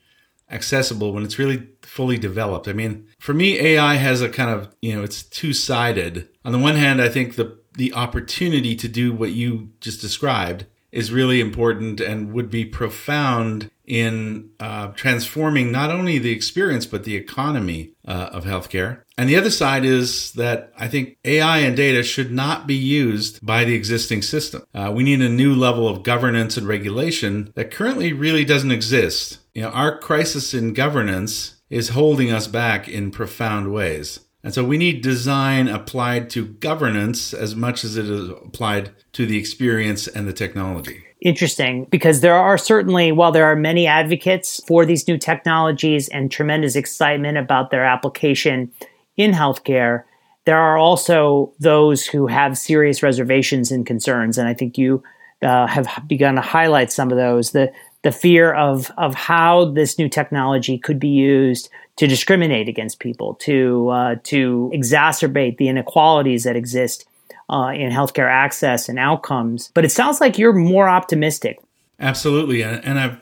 accessible, 0.49 1.13
when 1.13 1.23
it's 1.23 1.39
really 1.39 1.67
fully 1.81 2.17
developed, 2.17 2.67
I 2.67 2.73
mean, 2.73 3.07
for 3.19 3.33
me, 3.33 3.57
AI 3.59 3.95
has 3.95 4.21
a 4.21 4.29
kind 4.29 4.49
of, 4.49 4.75
you 4.81 4.95
know, 4.95 5.03
it's 5.03 5.23
two 5.23 5.53
sided. 5.53 6.29
On 6.45 6.51
the 6.51 6.59
one 6.59 6.75
hand, 6.75 7.01
I 7.01 7.09
think 7.09 7.35
the, 7.35 7.57
the 7.73 7.93
opportunity 7.93 8.75
to 8.75 8.87
do 8.87 9.13
what 9.13 9.31
you 9.31 9.71
just 9.79 10.01
described 10.01 10.65
is 10.93 11.11
really 11.11 11.41
important 11.41 11.99
and 11.99 12.31
would 12.31 12.49
be 12.49 12.63
profound 12.63 13.69
in 13.85 14.49
uh, 14.59 14.87
transforming 14.89 15.71
not 15.71 15.91
only 15.91 16.17
the 16.17 16.31
experience 16.31 16.85
but 16.85 17.03
the 17.03 17.15
economy 17.15 17.91
uh, 18.07 18.29
of 18.31 18.45
healthcare. 18.45 19.01
And 19.17 19.29
the 19.29 19.35
other 19.35 19.49
side 19.49 19.83
is 19.83 20.31
that 20.33 20.71
I 20.77 20.87
think 20.87 21.17
AI 21.25 21.59
and 21.59 21.75
data 21.75 22.03
should 22.03 22.31
not 22.31 22.65
be 22.65 22.75
used 22.75 23.45
by 23.45 23.65
the 23.65 23.75
existing 23.75 24.21
system. 24.21 24.63
Uh, 24.73 24.91
we 24.95 25.03
need 25.03 25.21
a 25.21 25.29
new 25.29 25.53
level 25.53 25.87
of 25.87 26.03
governance 26.03 26.57
and 26.57 26.67
regulation 26.67 27.51
that 27.55 27.71
currently 27.71 28.13
really 28.13 28.45
doesn't 28.45 28.71
exist. 28.71 29.39
You 29.53 29.63
know, 29.63 29.69
our 29.69 29.99
crisis 29.99 30.53
in 30.53 30.73
governance 30.73 31.61
is 31.69 31.89
holding 31.89 32.31
us 32.31 32.47
back 32.47 32.87
in 32.87 33.11
profound 33.11 33.73
ways. 33.73 34.19
And 34.43 34.53
so 34.53 34.63
we 34.63 34.77
need 34.77 35.01
design 35.01 35.69
applied 35.69 36.29
to 36.31 36.45
governance 36.45 37.33
as 37.33 37.55
much 37.55 37.83
as 37.83 37.95
it 37.95 38.09
is 38.09 38.29
applied 38.29 38.91
to 39.13 39.25
the 39.25 39.37
experience 39.37 40.07
and 40.07 40.27
the 40.27 40.33
technology. 40.33 41.03
Interesting, 41.21 41.85
because 41.85 42.19
there 42.19 42.35
are 42.35 42.57
certainly, 42.57 43.13
while 43.13 43.31
there 43.31 43.45
are 43.45 43.55
many 43.55 43.87
advocates 43.87 44.61
for 44.67 44.85
these 44.85 45.07
new 45.07 45.17
technologies 45.17 46.09
and 46.09 46.29
tremendous 46.29 46.75
excitement 46.75 47.37
about 47.37 47.71
their 47.71 47.85
application 47.85 48.69
in 49.15 49.31
healthcare, 49.31 50.03
there 50.43 50.57
are 50.57 50.77
also 50.77 51.53
those 51.59 52.05
who 52.05 52.27
have 52.27 52.57
serious 52.57 53.01
reservations 53.01 53.71
and 53.71 53.85
concerns. 53.85 54.37
And 54.37 54.49
I 54.49 54.53
think 54.53 54.77
you 54.77 55.01
uh, 55.41 55.67
have 55.67 55.87
begun 56.05 56.35
to 56.35 56.41
highlight 56.41 56.91
some 56.91 57.11
of 57.11 57.17
those. 57.17 57.51
The 57.51 57.71
the 58.03 58.11
fear 58.11 58.53
of 58.53 58.91
of 58.97 59.15
how 59.15 59.65
this 59.65 59.97
new 59.97 60.07
technology 60.07 60.77
could 60.77 60.99
be 60.99 61.09
used 61.09 61.69
to 61.95 62.07
discriminate 62.07 62.69
against 62.69 62.99
people, 62.99 63.35
to 63.35 63.89
uh, 63.89 64.15
to 64.23 64.71
exacerbate 64.73 65.57
the 65.57 65.67
inequalities 65.67 66.43
that 66.43 66.55
exist 66.55 67.05
uh, 67.49 67.71
in 67.73 67.91
healthcare 67.91 68.29
access 68.29 68.87
and 68.87 68.99
outcomes. 68.99 69.71
But 69.73 69.85
it 69.85 69.91
sounds 69.91 70.21
like 70.21 70.37
you're 70.37 70.53
more 70.53 70.89
optimistic. 70.89 71.59
Absolutely, 71.99 72.63
and, 72.63 72.99
I've 72.99 73.21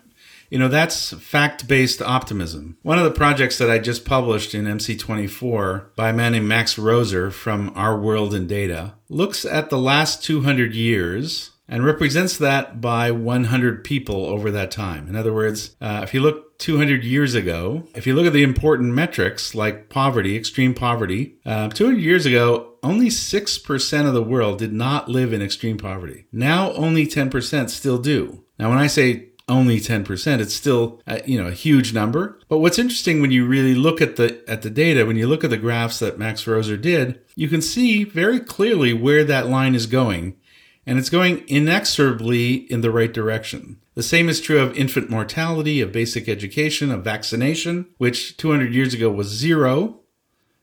you 0.50 0.58
know 0.58 0.68
that's 0.68 1.14
fact-based 1.14 2.02
optimism. 2.02 2.78
One 2.82 2.98
of 2.98 3.06
the 3.06 3.12
projects 3.12 3.58
that 3.60 3.70
I 3.70 3.78
just 3.78 4.04
published 4.04 4.54
in 4.54 4.66
MC24 4.66 5.96
by 5.96 6.10
a 6.10 6.14
man 6.14 6.34
named 6.34 6.48
Max 6.48 6.76
Roser 6.76 7.32
from 7.32 7.72
Our 7.76 7.98
World 7.98 8.34
in 8.34 8.48
Data 8.48 8.94
looks 9.10 9.46
at 9.46 9.70
the 9.70 9.78
last 9.78 10.24
200 10.24 10.74
years 10.74 11.51
and 11.72 11.86
represents 11.86 12.38
that 12.38 12.82
by 12.82 13.10
100 13.10 13.84
people 13.86 14.26
over 14.26 14.52
that 14.52 14.70
time. 14.70 15.08
In 15.08 15.16
other 15.16 15.34
words, 15.34 15.76
uh, 15.80 16.02
if 16.04 16.14
you 16.14 16.20
look 16.20 16.60
200 16.60 17.04
years 17.04 17.34
ago, 17.34 17.88
if 17.96 18.06
you 18.06 18.14
look 18.14 18.28
at 18.28 18.34
the 18.34 18.44
important 18.44 18.94
metrics 18.94 19.56
like 19.56 19.90
poverty, 19.90 20.36
extreme 20.36 20.74
poverty, 20.74 21.38
uh, 21.46 21.70
200 21.70 21.98
years 21.98 22.26
ago, 22.26 22.74
only 22.84 23.08
6% 23.08 24.08
of 24.08 24.14
the 24.14 24.22
world 24.22 24.60
did 24.60 24.74
not 24.74 25.08
live 25.08 25.32
in 25.32 25.42
extreme 25.42 25.78
poverty. 25.78 26.26
Now 26.32 26.74
only 26.74 27.08
10% 27.08 27.70
still 27.70 27.98
do. 27.98 28.44
Now, 28.60 28.70
when 28.70 28.78
I 28.78 28.88
say 28.88 29.30
only 29.48 29.80
10%, 29.80 30.40
it's 30.40 30.54
still 30.54 31.02
uh, 31.08 31.20
you 31.26 31.42
know 31.42 31.48
a 31.48 31.54
huge 31.54 31.94
number. 31.94 32.40
But 32.48 32.60
what's 32.60 32.80
interesting 32.80 33.22
when 33.22 33.32
you 33.32 33.46
really 33.46 33.76
look 33.76 34.02
at 34.02 34.16
the 34.16 34.44
at 34.48 34.62
the 34.62 34.70
data, 34.70 35.06
when 35.06 35.18
you 35.18 35.28
look 35.28 35.44
at 35.44 35.50
the 35.50 35.58
graphs 35.58 36.00
that 36.00 36.20
Max 36.20 36.46
Roser 36.46 36.80
did, 36.80 37.20
you 37.36 37.50
can 37.50 37.62
see 37.62 38.04
very 38.04 38.40
clearly 38.40 38.94
where 38.94 39.24
that 39.24 39.48
line 39.48 39.76
is 39.76 39.88
going 39.88 40.38
and 40.86 40.98
it's 40.98 41.10
going 41.10 41.48
inexorably 41.48 42.54
in 42.72 42.82
the 42.82 42.92
right 42.92 43.14
direction. 43.14 43.80
The 43.94 44.04
same 44.04 44.30
is 44.30 44.42
true 44.42 44.60
of 44.60 44.76
infant 44.76 45.10
mortality, 45.10 45.82
of 45.82 45.92
basic 45.92 46.28
education, 46.28 46.92
of 46.92 47.04
vaccination, 47.04 47.88
which 47.98 48.38
200 48.38 48.74
years 48.74 48.94
ago 48.94 49.12
was 49.12 49.28
zero. 49.28 50.00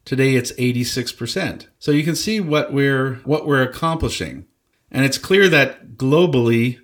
Today 0.05 0.35
it's 0.35 0.53
86%. 0.53 1.67
So 1.79 1.91
you 1.91 2.03
can 2.03 2.17
see 2.17 2.41
what 2.41 2.73
we're 2.73 3.17
what 3.25 3.47
we're 3.47 3.63
accomplishing. 3.63 4.47
And 4.91 5.05
it's 5.05 5.19
clear 5.19 5.49
that 5.51 5.97
globally 5.97 6.81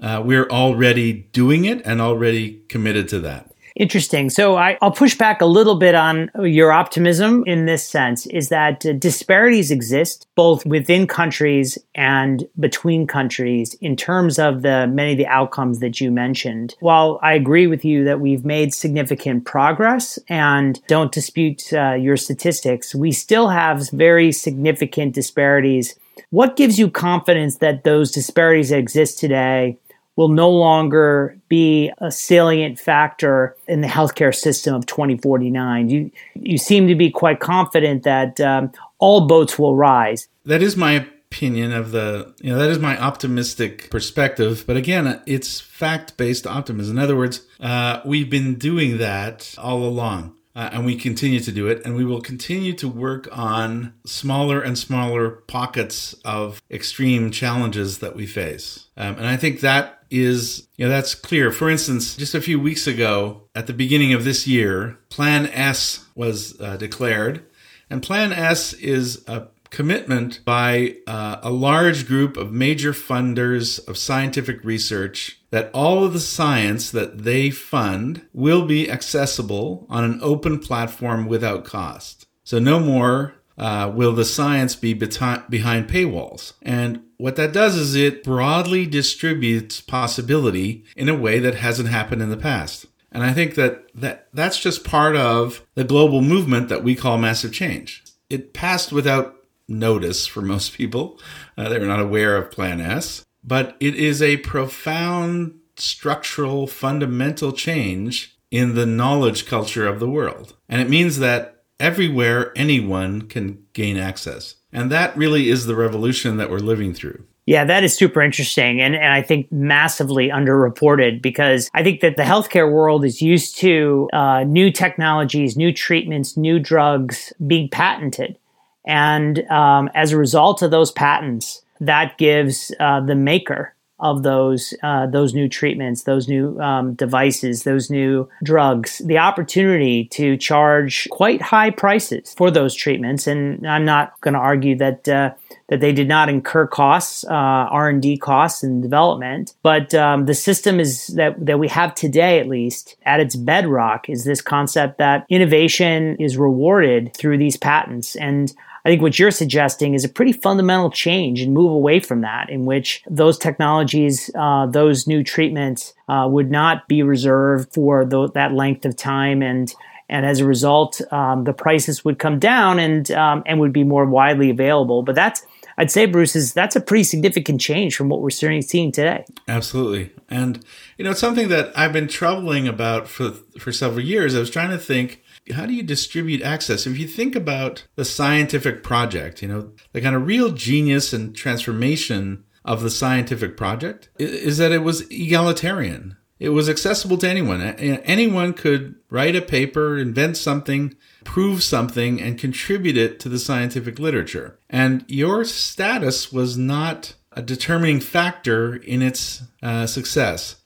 uh, 0.00 0.22
we're 0.24 0.48
already 0.48 1.12
doing 1.12 1.64
it 1.64 1.80
and 1.84 2.00
already 2.00 2.62
committed 2.68 3.08
to 3.08 3.20
that. 3.20 3.47
Interesting. 3.78 4.28
So 4.28 4.56
I, 4.56 4.76
will 4.82 4.90
push 4.90 5.16
back 5.16 5.40
a 5.40 5.46
little 5.46 5.76
bit 5.76 5.94
on 5.94 6.32
your 6.42 6.72
optimism 6.72 7.44
in 7.46 7.66
this 7.66 7.88
sense 7.88 8.26
is 8.26 8.48
that 8.48 8.84
uh, 8.84 8.92
disparities 8.94 9.70
exist 9.70 10.26
both 10.34 10.66
within 10.66 11.06
countries 11.06 11.78
and 11.94 12.48
between 12.58 13.06
countries 13.06 13.74
in 13.74 13.94
terms 13.94 14.36
of 14.36 14.62
the 14.62 14.88
many 14.88 15.12
of 15.12 15.18
the 15.18 15.28
outcomes 15.28 15.78
that 15.78 16.00
you 16.00 16.10
mentioned. 16.10 16.74
While 16.80 17.20
I 17.22 17.34
agree 17.34 17.68
with 17.68 17.84
you 17.84 18.02
that 18.02 18.18
we've 18.18 18.44
made 18.44 18.74
significant 18.74 19.44
progress 19.44 20.18
and 20.28 20.84
don't 20.88 21.12
dispute 21.12 21.72
uh, 21.72 21.92
your 21.92 22.16
statistics, 22.16 22.96
we 22.96 23.12
still 23.12 23.48
have 23.48 23.88
very 23.90 24.32
significant 24.32 25.14
disparities. 25.14 25.94
What 26.30 26.56
gives 26.56 26.80
you 26.80 26.90
confidence 26.90 27.58
that 27.58 27.84
those 27.84 28.10
disparities 28.10 28.70
that 28.70 28.78
exist 28.78 29.20
today 29.20 29.78
will 30.18 30.28
no 30.28 30.50
longer 30.50 31.38
be 31.48 31.92
a 31.98 32.10
salient 32.10 32.76
factor 32.76 33.56
in 33.68 33.82
the 33.82 33.86
healthcare 33.86 34.34
system 34.34 34.74
of 34.74 34.84
2049. 34.84 35.88
You, 35.88 36.10
you 36.34 36.58
seem 36.58 36.88
to 36.88 36.96
be 36.96 37.08
quite 37.08 37.38
confident 37.38 38.02
that 38.02 38.40
um, 38.40 38.72
all 38.98 39.28
boats 39.28 39.60
will 39.60 39.76
rise. 39.76 40.26
That 40.44 40.60
is 40.60 40.76
my 40.76 40.94
opinion 40.94 41.70
of 41.70 41.92
the, 41.92 42.34
you 42.40 42.50
know, 42.50 42.58
that 42.58 42.68
is 42.68 42.80
my 42.80 43.00
optimistic 43.00 43.90
perspective. 43.90 44.64
But 44.66 44.76
again, 44.76 45.22
it's 45.24 45.60
fact 45.60 46.16
based 46.16 46.48
optimism. 46.48 46.98
In 46.98 47.04
other 47.04 47.16
words, 47.16 47.46
uh, 47.60 48.00
we've 48.04 48.28
been 48.28 48.56
doing 48.56 48.98
that 48.98 49.54
all 49.56 49.84
along. 49.84 50.34
Uh, 50.56 50.70
and 50.72 50.84
we 50.84 50.96
continue 50.96 51.38
to 51.38 51.52
do 51.52 51.68
it, 51.68 51.80
and 51.84 51.94
we 51.94 52.04
will 52.04 52.20
continue 52.20 52.72
to 52.72 52.88
work 52.88 53.28
on 53.30 53.94
smaller 54.04 54.60
and 54.60 54.76
smaller 54.76 55.30
pockets 55.46 56.14
of 56.24 56.60
extreme 56.68 57.30
challenges 57.30 57.98
that 57.98 58.16
we 58.16 58.26
face. 58.26 58.88
Um, 58.96 59.14
and 59.18 59.26
I 59.28 59.36
think 59.36 59.60
that 59.60 59.97
is, 60.10 60.68
you 60.76 60.84
know, 60.84 60.90
that's 60.90 61.14
clear. 61.14 61.50
For 61.50 61.68
instance, 61.68 62.16
just 62.16 62.34
a 62.34 62.40
few 62.40 62.58
weeks 62.60 62.86
ago, 62.86 63.42
at 63.54 63.66
the 63.66 63.72
beginning 63.72 64.12
of 64.12 64.24
this 64.24 64.46
year, 64.46 64.98
Plan 65.08 65.46
S 65.46 66.06
was 66.14 66.60
uh, 66.60 66.76
declared. 66.76 67.44
And 67.90 68.02
Plan 68.02 68.32
S 68.32 68.72
is 68.74 69.24
a 69.26 69.48
commitment 69.70 70.44
by 70.44 70.96
uh, 71.06 71.38
a 71.42 71.50
large 71.50 72.06
group 72.06 72.36
of 72.36 72.52
major 72.52 72.92
funders 72.92 73.86
of 73.86 73.98
scientific 73.98 74.64
research 74.64 75.40
that 75.50 75.70
all 75.72 76.04
of 76.04 76.12
the 76.12 76.20
science 76.20 76.90
that 76.90 77.24
they 77.24 77.50
fund 77.50 78.22
will 78.32 78.64
be 78.66 78.90
accessible 78.90 79.86
on 79.88 80.04
an 80.04 80.18
open 80.22 80.58
platform 80.58 81.26
without 81.26 81.64
cost. 81.64 82.26
So 82.44 82.58
no 82.58 82.80
more 82.80 83.34
uh, 83.58 83.90
will 83.94 84.12
the 84.12 84.24
science 84.24 84.76
be 84.76 84.94
beti- 84.94 85.48
behind 85.50 85.88
paywalls. 85.88 86.52
And 86.62 87.02
what 87.16 87.36
that 87.36 87.52
does 87.52 87.74
is 87.74 87.94
it 87.94 88.22
broadly 88.22 88.86
distributes 88.86 89.80
possibility 89.80 90.84
in 90.96 91.08
a 91.08 91.16
way 91.16 91.40
that 91.40 91.56
hasn't 91.56 91.88
happened 91.88 92.22
in 92.22 92.30
the 92.30 92.36
past. 92.36 92.86
And 93.10 93.22
I 93.22 93.32
think 93.32 93.54
that, 93.56 93.90
that 93.94 94.28
that's 94.32 94.60
just 94.60 94.84
part 94.84 95.16
of 95.16 95.66
the 95.74 95.84
global 95.84 96.20
movement 96.20 96.68
that 96.68 96.84
we 96.84 96.94
call 96.94 97.18
massive 97.18 97.52
change. 97.52 98.04
It 98.30 98.52
passed 98.52 98.92
without 98.92 99.34
notice 99.66 100.26
for 100.26 100.40
most 100.40 100.74
people. 100.74 101.18
Uh, 101.56 101.68
they 101.68 101.78
were 101.78 101.86
not 101.86 102.00
aware 102.00 102.36
of 102.36 102.50
Plan 102.50 102.80
S, 102.80 103.24
but 103.42 103.76
it 103.80 103.94
is 103.94 104.22
a 104.22 104.36
profound 104.38 105.58
structural, 105.76 106.66
fundamental 106.66 107.52
change 107.52 108.36
in 108.50 108.74
the 108.74 108.86
knowledge 108.86 109.46
culture 109.46 109.86
of 109.86 110.00
the 110.00 110.08
world. 110.08 110.54
And 110.68 110.80
it 110.80 110.88
means 110.88 111.18
that 111.18 111.57
everywhere 111.80 112.52
anyone 112.56 113.22
can 113.22 113.64
gain 113.72 113.96
access. 113.96 114.56
And 114.72 114.90
that 114.90 115.16
really 115.16 115.48
is 115.48 115.66
the 115.66 115.76
revolution 115.76 116.36
that 116.36 116.50
we're 116.50 116.58
living 116.58 116.92
through. 116.92 117.24
Yeah, 117.46 117.64
that 117.64 117.82
is 117.82 117.96
super 117.96 118.20
interesting 118.20 118.82
and, 118.82 118.94
and 118.94 119.10
I 119.10 119.22
think 119.22 119.50
massively 119.50 120.28
underreported 120.28 121.22
because 121.22 121.70
I 121.72 121.82
think 121.82 122.00
that 122.02 122.18
the 122.18 122.22
healthcare 122.22 122.70
world 122.70 123.06
is 123.06 123.22
used 123.22 123.56
to 123.58 124.10
uh, 124.12 124.44
new 124.44 124.70
technologies, 124.70 125.56
new 125.56 125.72
treatments, 125.72 126.36
new 126.36 126.58
drugs 126.58 127.32
being 127.46 127.70
patented. 127.70 128.36
And 128.84 129.40
um, 129.50 129.88
as 129.94 130.12
a 130.12 130.18
result 130.18 130.60
of 130.60 130.70
those 130.70 130.92
patents, 130.92 131.62
that 131.80 132.18
gives 132.18 132.70
uh, 132.80 133.00
the 133.00 133.14
maker 133.14 133.74
of 134.00 134.22
those 134.22 134.74
uh, 134.82 135.06
those 135.06 135.34
new 135.34 135.48
treatments, 135.48 136.04
those 136.04 136.28
new 136.28 136.58
um, 136.60 136.94
devices, 136.94 137.64
those 137.64 137.90
new 137.90 138.28
drugs, 138.42 138.98
the 139.04 139.18
opportunity 139.18 140.04
to 140.06 140.36
charge 140.36 141.08
quite 141.10 141.42
high 141.42 141.70
prices 141.70 142.34
for 142.36 142.50
those 142.50 142.74
treatments. 142.74 143.26
And 143.26 143.66
I'm 143.66 143.84
not 143.84 144.20
going 144.20 144.34
to 144.34 144.40
argue 144.40 144.76
that 144.76 145.08
uh, 145.08 145.32
that 145.68 145.80
they 145.80 145.92
did 145.92 146.08
not 146.08 146.28
incur 146.28 146.66
costs, 146.66 147.24
uh, 147.24 147.28
R 147.30 147.88
and 147.88 148.00
D 148.00 148.16
costs 148.16 148.62
and 148.62 148.82
development, 148.82 149.54
but 149.62 149.94
um, 149.94 150.26
the 150.26 150.34
system 150.34 150.80
is 150.80 151.08
that 151.08 151.44
that 151.44 151.58
we 151.58 151.68
have 151.68 151.94
today, 151.94 152.40
at 152.40 152.48
least 152.48 152.96
at 153.04 153.20
its 153.20 153.36
bedrock, 153.36 154.08
is 154.08 154.24
this 154.24 154.40
concept 154.40 154.98
that 154.98 155.26
innovation 155.28 156.16
is 156.16 156.36
rewarded 156.36 157.14
through 157.16 157.38
these 157.38 157.56
patents. 157.56 158.16
And 158.16 158.52
I 158.84 158.88
think 158.88 159.02
what 159.02 159.18
you're 159.18 159.30
suggesting 159.30 159.94
is 159.94 160.04
a 160.04 160.08
pretty 160.08 160.32
fundamental 160.32 160.90
change 160.90 161.42
and 161.42 161.52
move 161.52 161.72
away 161.72 162.00
from 162.00 162.22
that, 162.22 162.48
in 162.48 162.64
which 162.64 163.02
those 163.10 163.36
technologies, 163.36 164.30
uh, 164.34 164.66
those 164.66 165.06
new 165.06 165.22
treatments 165.22 165.92
uh, 166.08 166.26
would 166.30 166.50
not 166.50 166.88
be 166.88 167.02
reserved 167.02 167.74
for 167.74 168.04
th- 168.04 168.32
that 168.32 168.54
length 168.54 168.86
of 168.86 168.96
time. 168.96 169.42
And 169.42 169.74
and 170.08 170.24
as 170.24 170.40
a 170.40 170.46
result, 170.46 171.02
um, 171.12 171.44
the 171.44 171.52
prices 171.52 172.02
would 172.02 172.18
come 172.18 172.38
down 172.38 172.78
and 172.78 173.10
um, 173.10 173.42
and 173.44 173.60
would 173.60 173.74
be 173.74 173.84
more 173.84 174.06
widely 174.06 174.48
available. 174.48 175.02
But 175.02 175.14
that's 175.14 175.42
I'd 175.78 175.90
say, 175.90 176.06
Bruce, 176.06 176.36
is 176.36 176.52
that's 176.52 176.76
a 176.76 176.80
pretty 176.80 177.04
significant 177.04 177.60
change 177.60 177.96
from 177.96 178.08
what 178.08 178.20
we're 178.20 178.30
seeing 178.30 178.92
today. 178.92 179.24
Absolutely. 179.46 180.10
And, 180.28 180.62
you 180.98 181.04
know, 181.04 181.12
it's 181.12 181.20
something 181.20 181.48
that 181.48 181.72
I've 181.78 181.92
been 181.92 182.08
troubling 182.08 182.68
about 182.68 183.08
for, 183.08 183.30
for 183.58 183.72
several 183.72 184.04
years. 184.04 184.34
I 184.34 184.40
was 184.40 184.50
trying 184.50 184.70
to 184.70 184.78
think, 184.78 185.22
how 185.54 185.64
do 185.64 185.72
you 185.72 185.82
distribute 185.82 186.42
access? 186.42 186.86
If 186.86 186.98
you 186.98 187.06
think 187.06 187.34
about 187.34 187.86
the 187.94 188.04
scientific 188.04 188.82
project, 188.82 189.40
you 189.40 189.48
know, 189.48 189.72
the 189.92 190.02
kind 190.02 190.14
of 190.14 190.26
real 190.26 190.50
genius 190.50 191.14
and 191.14 191.34
transformation 191.34 192.44
of 192.64 192.82
the 192.82 192.90
scientific 192.90 193.56
project 193.56 194.10
is 194.18 194.58
that 194.58 194.72
it 194.72 194.82
was 194.82 195.10
egalitarian. 195.10 196.17
It 196.38 196.50
was 196.50 196.68
accessible 196.68 197.18
to 197.18 197.28
anyone. 197.28 197.60
Anyone 197.60 198.52
could 198.52 198.94
write 199.10 199.34
a 199.34 199.42
paper, 199.42 199.98
invent 199.98 200.36
something, 200.36 200.94
prove 201.24 201.62
something, 201.62 202.20
and 202.20 202.38
contribute 202.38 202.96
it 202.96 203.18
to 203.20 203.28
the 203.28 203.38
scientific 203.38 203.98
literature. 203.98 204.58
And 204.70 205.04
your 205.08 205.44
status 205.44 206.32
was 206.32 206.56
not 206.56 207.14
a 207.32 207.42
determining 207.42 208.00
factor 208.00 208.76
in 208.76 209.02
its 209.02 209.42
uh, 209.62 209.86
success. 209.86 210.56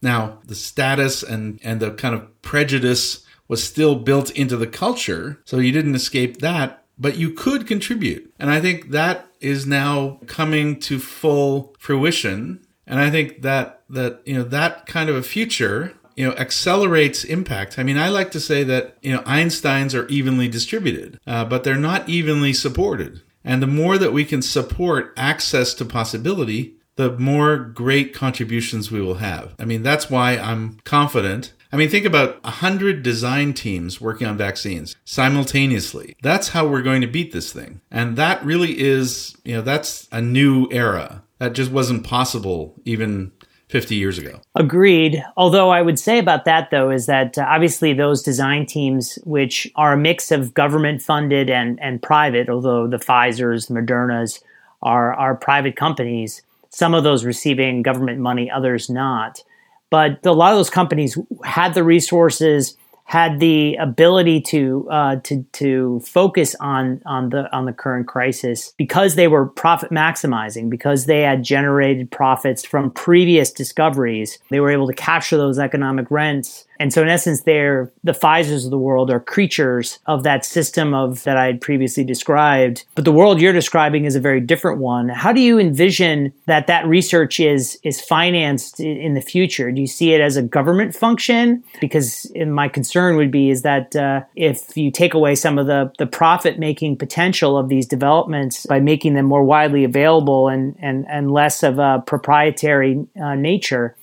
Now, 0.00 0.38
the 0.44 0.54
status 0.54 1.22
and, 1.22 1.60
and 1.62 1.80
the 1.80 1.90
kind 1.92 2.14
of 2.14 2.40
prejudice 2.42 3.24
was 3.48 3.62
still 3.62 3.96
built 3.96 4.30
into 4.30 4.56
the 4.56 4.66
culture, 4.66 5.40
so 5.44 5.58
you 5.58 5.72
didn't 5.72 5.94
escape 5.94 6.38
that, 6.38 6.84
but 6.98 7.16
you 7.16 7.32
could 7.32 7.66
contribute. 7.66 8.32
And 8.38 8.50
I 8.50 8.60
think 8.60 8.90
that 8.90 9.26
is 9.40 9.66
now 9.66 10.20
coming 10.26 10.80
to 10.80 10.98
full 10.98 11.74
fruition. 11.78 12.66
And 12.88 12.98
I 12.98 13.10
think 13.10 13.42
that 13.42 13.82
that 13.90 14.22
you 14.24 14.34
know 14.34 14.42
that 14.44 14.86
kind 14.86 15.08
of 15.08 15.16
a 15.16 15.22
future 15.22 15.94
you 16.16 16.26
know 16.26 16.34
accelerates 16.34 17.22
impact. 17.22 17.78
I 17.78 17.84
mean, 17.84 17.98
I 17.98 18.08
like 18.08 18.30
to 18.32 18.40
say 18.40 18.64
that 18.64 18.98
you 19.02 19.12
know 19.12 19.20
Einsteins 19.22 19.98
are 19.98 20.08
evenly 20.08 20.48
distributed, 20.48 21.20
uh, 21.26 21.44
but 21.44 21.62
they're 21.62 21.76
not 21.76 22.08
evenly 22.08 22.52
supported. 22.52 23.22
And 23.44 23.62
the 23.62 23.68
more 23.68 23.98
that 23.98 24.12
we 24.12 24.24
can 24.24 24.42
support 24.42 25.14
access 25.16 25.72
to 25.74 25.84
possibility, 25.84 26.74
the 26.96 27.12
more 27.18 27.56
great 27.56 28.12
contributions 28.12 28.90
we 28.90 29.00
will 29.00 29.14
have. 29.14 29.54
I 29.58 29.64
mean, 29.64 29.82
that's 29.82 30.10
why 30.10 30.36
I'm 30.36 30.80
confident 30.84 31.52
I 31.70 31.76
mean, 31.76 31.90
think 31.90 32.06
about 32.06 32.42
100 32.44 33.02
design 33.02 33.52
teams 33.52 34.00
working 34.00 34.26
on 34.26 34.38
vaccines 34.38 34.96
simultaneously. 35.04 36.16
That's 36.22 36.48
how 36.48 36.66
we're 36.66 36.82
going 36.82 37.02
to 37.02 37.06
beat 37.06 37.32
this 37.32 37.52
thing. 37.52 37.82
And 37.90 38.16
that 38.16 38.42
really 38.44 38.80
is, 38.80 39.36
you 39.44 39.56
know, 39.56 39.62
that's 39.62 40.08
a 40.10 40.22
new 40.22 40.68
era. 40.70 41.22
That 41.38 41.52
just 41.52 41.70
wasn't 41.70 42.04
possible 42.04 42.74
even 42.84 43.32
50 43.68 43.94
years 43.94 44.18
ago. 44.18 44.40
Agreed. 44.54 45.22
Although 45.36 45.70
I 45.70 45.82
would 45.82 45.98
say 45.98 46.18
about 46.18 46.46
that, 46.46 46.70
though, 46.70 46.90
is 46.90 47.06
that 47.06 47.36
uh, 47.36 47.44
obviously 47.46 47.92
those 47.92 48.22
design 48.22 48.64
teams, 48.64 49.18
which 49.24 49.70
are 49.76 49.92
a 49.92 49.96
mix 49.96 50.32
of 50.32 50.54
government 50.54 51.02
funded 51.02 51.50
and, 51.50 51.78
and 51.82 52.02
private, 52.02 52.48
although 52.48 52.86
the 52.86 52.96
Pfizer's, 52.96 53.66
Moderna's 53.66 54.42
are, 54.80 55.12
are 55.14 55.34
private 55.34 55.76
companies, 55.76 56.42
some 56.70 56.94
of 56.94 57.04
those 57.04 57.24
receiving 57.24 57.82
government 57.82 58.20
money, 58.20 58.50
others 58.50 58.88
not. 58.88 59.42
But 59.90 60.24
a 60.24 60.32
lot 60.32 60.52
of 60.52 60.58
those 60.58 60.70
companies 60.70 61.18
had 61.44 61.74
the 61.74 61.84
resources, 61.84 62.76
had 63.08 63.40
the 63.40 63.74
ability 63.76 64.38
to 64.38 64.86
uh, 64.90 65.16
to 65.16 65.42
to 65.52 65.98
focus 66.00 66.54
on 66.60 67.00
on 67.06 67.30
the 67.30 67.50
on 67.56 67.64
the 67.64 67.72
current 67.72 68.06
crisis 68.06 68.74
because 68.76 69.14
they 69.14 69.26
were 69.26 69.46
profit 69.46 69.90
maximizing 69.90 70.68
because 70.68 71.06
they 71.06 71.22
had 71.22 71.42
generated 71.42 72.10
profits 72.10 72.66
from 72.66 72.90
previous 72.90 73.50
discoveries. 73.50 74.38
They 74.50 74.60
were 74.60 74.70
able 74.70 74.86
to 74.88 74.92
capture 74.92 75.38
those 75.38 75.58
economic 75.58 76.10
rents 76.10 76.66
and 76.78 76.92
so 76.92 77.02
in 77.02 77.08
essence, 77.08 77.42
they're 77.42 77.90
the 78.04 78.12
Pfizers 78.12 78.64
of 78.64 78.70
the 78.70 78.78
world 78.78 79.10
are 79.10 79.20
creatures 79.20 79.98
of 80.06 80.22
that 80.22 80.44
system 80.44 80.94
of 80.94 81.24
that 81.24 81.36
I 81.36 81.46
had 81.46 81.60
previously 81.60 82.04
described. 82.04 82.84
But 82.94 83.04
the 83.04 83.12
world 83.12 83.40
you're 83.40 83.52
describing 83.52 84.04
is 84.04 84.14
a 84.14 84.20
very 84.20 84.40
different 84.40 84.78
one. 84.78 85.08
How 85.08 85.32
do 85.32 85.40
you 85.40 85.58
envision 85.58 86.32
that 86.46 86.66
that 86.66 86.86
research 86.86 87.40
is 87.40 87.78
is 87.82 88.00
financed 88.00 88.80
in 88.80 89.14
the 89.14 89.20
future? 89.20 89.72
Do 89.72 89.80
you 89.80 89.86
see 89.86 90.12
it 90.12 90.20
as 90.20 90.36
a 90.36 90.42
government 90.42 90.94
function? 90.94 91.64
Because 91.80 92.30
my 92.46 92.68
concern 92.68 93.16
would 93.16 93.30
be 93.30 93.50
is 93.50 93.62
that 93.62 93.96
uh, 93.96 94.22
if 94.36 94.76
you 94.76 94.90
take 94.90 95.14
away 95.14 95.34
some 95.34 95.58
of 95.58 95.66
the 95.66 95.92
the 95.98 96.06
profit 96.06 96.58
making 96.58 96.96
potential 96.96 97.58
of 97.58 97.68
these 97.68 97.86
developments 97.86 98.66
by 98.66 98.80
making 98.80 99.14
them 99.14 99.26
more 99.26 99.42
widely 99.42 99.84
available 99.84 100.48
and 100.48 100.76
and 100.80 101.06
and 101.08 101.32
less 101.32 101.62
of 101.62 101.78
a 101.78 102.02
proprietary 102.06 103.06
uh, 103.20 103.34
nature, 103.34 103.96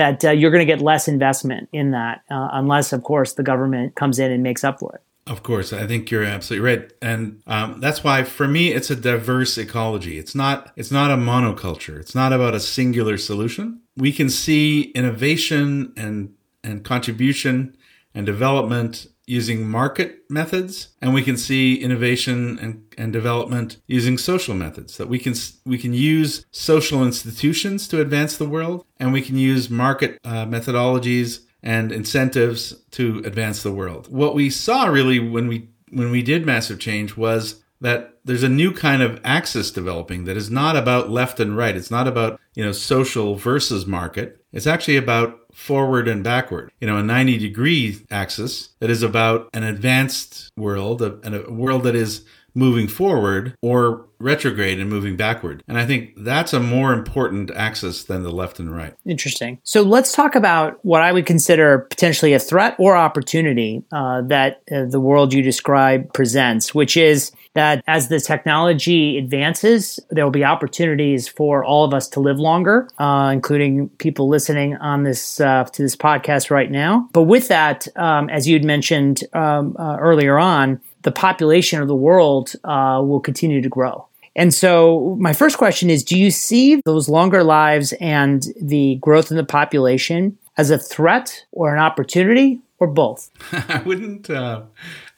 that 0.00 0.24
uh, 0.24 0.30
you're 0.30 0.50
going 0.50 0.66
to 0.66 0.72
get 0.72 0.80
less 0.80 1.08
investment 1.08 1.68
in 1.74 1.90
that, 1.90 2.22
uh, 2.30 2.48
unless, 2.52 2.94
of 2.94 3.02
course, 3.04 3.34
the 3.34 3.42
government 3.42 3.96
comes 3.96 4.18
in 4.18 4.32
and 4.32 4.42
makes 4.42 4.64
up 4.64 4.80
for 4.80 4.94
it. 4.94 5.02
Of 5.26 5.42
course, 5.42 5.74
I 5.74 5.86
think 5.86 6.10
you're 6.10 6.24
absolutely 6.24 6.66
right, 6.66 6.92
and 7.02 7.42
um, 7.46 7.80
that's 7.80 8.02
why 8.02 8.24
for 8.24 8.48
me 8.48 8.72
it's 8.72 8.90
a 8.90 8.96
diverse 8.96 9.58
ecology. 9.58 10.18
It's 10.18 10.34
not 10.34 10.72
it's 10.74 10.90
not 10.90 11.10
a 11.10 11.16
monoculture. 11.16 12.00
It's 12.00 12.14
not 12.14 12.32
about 12.32 12.54
a 12.54 12.58
singular 12.58 13.18
solution. 13.18 13.80
We 13.96 14.12
can 14.12 14.30
see 14.30 14.90
innovation 14.92 15.92
and 15.96 16.34
and 16.64 16.82
contribution 16.82 17.76
and 18.14 18.24
development 18.24 19.06
using 19.30 19.68
market 19.68 20.28
methods 20.28 20.88
and 21.00 21.14
we 21.14 21.22
can 21.22 21.36
see 21.36 21.76
innovation 21.76 22.58
and, 22.58 22.82
and 22.98 23.12
development 23.12 23.76
using 23.86 24.18
social 24.18 24.56
methods 24.56 24.96
that 24.96 25.08
we 25.08 25.20
can 25.20 25.34
we 25.64 25.78
can 25.78 25.94
use 25.94 26.44
social 26.50 27.04
institutions 27.04 27.86
to 27.86 28.00
advance 28.00 28.36
the 28.36 28.48
world 28.48 28.84
and 28.98 29.12
we 29.12 29.22
can 29.22 29.36
use 29.36 29.70
market 29.70 30.18
uh, 30.24 30.44
methodologies 30.44 31.44
and 31.62 31.92
incentives 31.92 32.74
to 32.90 33.22
advance 33.24 33.62
the 33.62 33.72
world. 33.72 34.08
What 34.10 34.34
we 34.34 34.50
saw 34.50 34.86
really 34.86 35.20
when 35.20 35.46
we 35.46 35.68
when 35.90 36.10
we 36.10 36.22
did 36.22 36.44
massive 36.44 36.80
change 36.80 37.16
was 37.16 37.62
that 37.80 38.18
there's 38.24 38.42
a 38.42 38.48
new 38.48 38.72
kind 38.72 39.00
of 39.00 39.20
axis 39.24 39.70
developing 39.70 40.24
that 40.24 40.36
is 40.36 40.50
not 40.50 40.76
about 40.76 41.08
left 41.08 41.40
and 41.40 41.56
right. 41.56 41.76
It's 41.76 41.90
not 41.90 42.08
about 42.08 42.40
you 42.54 42.64
know 42.64 42.72
social 42.72 43.36
versus 43.36 43.86
market 43.86 44.39
it's 44.52 44.66
actually 44.66 44.96
about 44.96 45.38
forward 45.52 46.08
and 46.08 46.24
backward. 46.24 46.70
You 46.80 46.86
know, 46.86 46.96
a 46.96 47.02
90 47.02 47.38
degree 47.38 48.00
axis 48.10 48.70
that 48.80 48.90
is 48.90 49.02
about 49.02 49.48
an 49.52 49.62
advanced 49.62 50.50
world, 50.56 51.02
a, 51.02 51.18
a 51.24 51.50
world 51.50 51.84
that 51.84 51.94
is 51.94 52.24
moving 52.54 52.88
forward 52.88 53.54
or 53.62 54.06
retrograde 54.20 54.78
and 54.78 54.88
moving 54.88 55.16
backward. 55.16 55.64
And 55.66 55.78
I 55.78 55.86
think 55.86 56.12
that's 56.16 56.52
a 56.52 56.60
more 56.60 56.92
important 56.92 57.50
axis 57.52 58.04
than 58.04 58.22
the 58.22 58.30
left 58.30 58.60
and 58.60 58.70
right. 58.70 58.94
Interesting. 59.06 59.58
So 59.64 59.82
let's 59.82 60.12
talk 60.12 60.34
about 60.34 60.78
what 60.84 61.02
I 61.02 61.10
would 61.10 61.26
consider 61.26 61.78
potentially 61.78 62.34
a 62.34 62.38
threat 62.38 62.76
or 62.78 62.96
opportunity 62.96 63.82
uh, 63.92 64.22
that 64.22 64.62
uh, 64.70 64.84
the 64.84 65.00
world 65.00 65.32
you 65.32 65.42
describe 65.42 66.12
presents, 66.12 66.74
which 66.74 66.96
is 66.96 67.32
that 67.54 67.82
as 67.86 68.08
the 68.08 68.20
technology 68.20 69.16
advances, 69.18 69.98
there 70.10 70.24
will 70.24 70.30
be 70.30 70.44
opportunities 70.44 71.26
for 71.26 71.64
all 71.64 71.84
of 71.84 71.94
us 71.94 72.08
to 72.10 72.20
live 72.20 72.38
longer, 72.38 72.88
uh, 72.98 73.30
including 73.32 73.88
people 73.88 74.28
listening 74.28 74.76
on 74.76 75.02
this 75.02 75.40
uh, 75.40 75.64
to 75.64 75.82
this 75.82 75.96
podcast 75.96 76.50
right 76.50 76.70
now. 76.70 77.08
But 77.12 77.22
with 77.22 77.48
that, 77.48 77.88
um, 77.96 78.28
as 78.28 78.46
you'd 78.46 78.64
mentioned 78.64 79.24
um, 79.32 79.76
uh, 79.78 79.96
earlier 79.98 80.38
on, 80.38 80.80
the 81.02 81.12
population 81.12 81.80
of 81.80 81.88
the 81.88 81.94
world 81.94 82.52
uh, 82.64 83.02
will 83.04 83.20
continue 83.20 83.60
to 83.60 83.68
grow. 83.68 84.06
And 84.36 84.54
so, 84.54 85.16
my 85.18 85.32
first 85.32 85.58
question 85.58 85.90
is 85.90 86.04
Do 86.04 86.18
you 86.18 86.30
see 86.30 86.80
those 86.84 87.08
longer 87.08 87.42
lives 87.42 87.92
and 88.00 88.46
the 88.60 88.96
growth 88.96 89.30
in 89.30 89.36
the 89.36 89.44
population 89.44 90.38
as 90.56 90.70
a 90.70 90.78
threat 90.78 91.44
or 91.52 91.74
an 91.74 91.80
opportunity 91.80 92.60
or 92.78 92.86
both? 92.86 93.30
I 93.52 93.82
wouldn't. 93.84 94.30
Uh, 94.30 94.62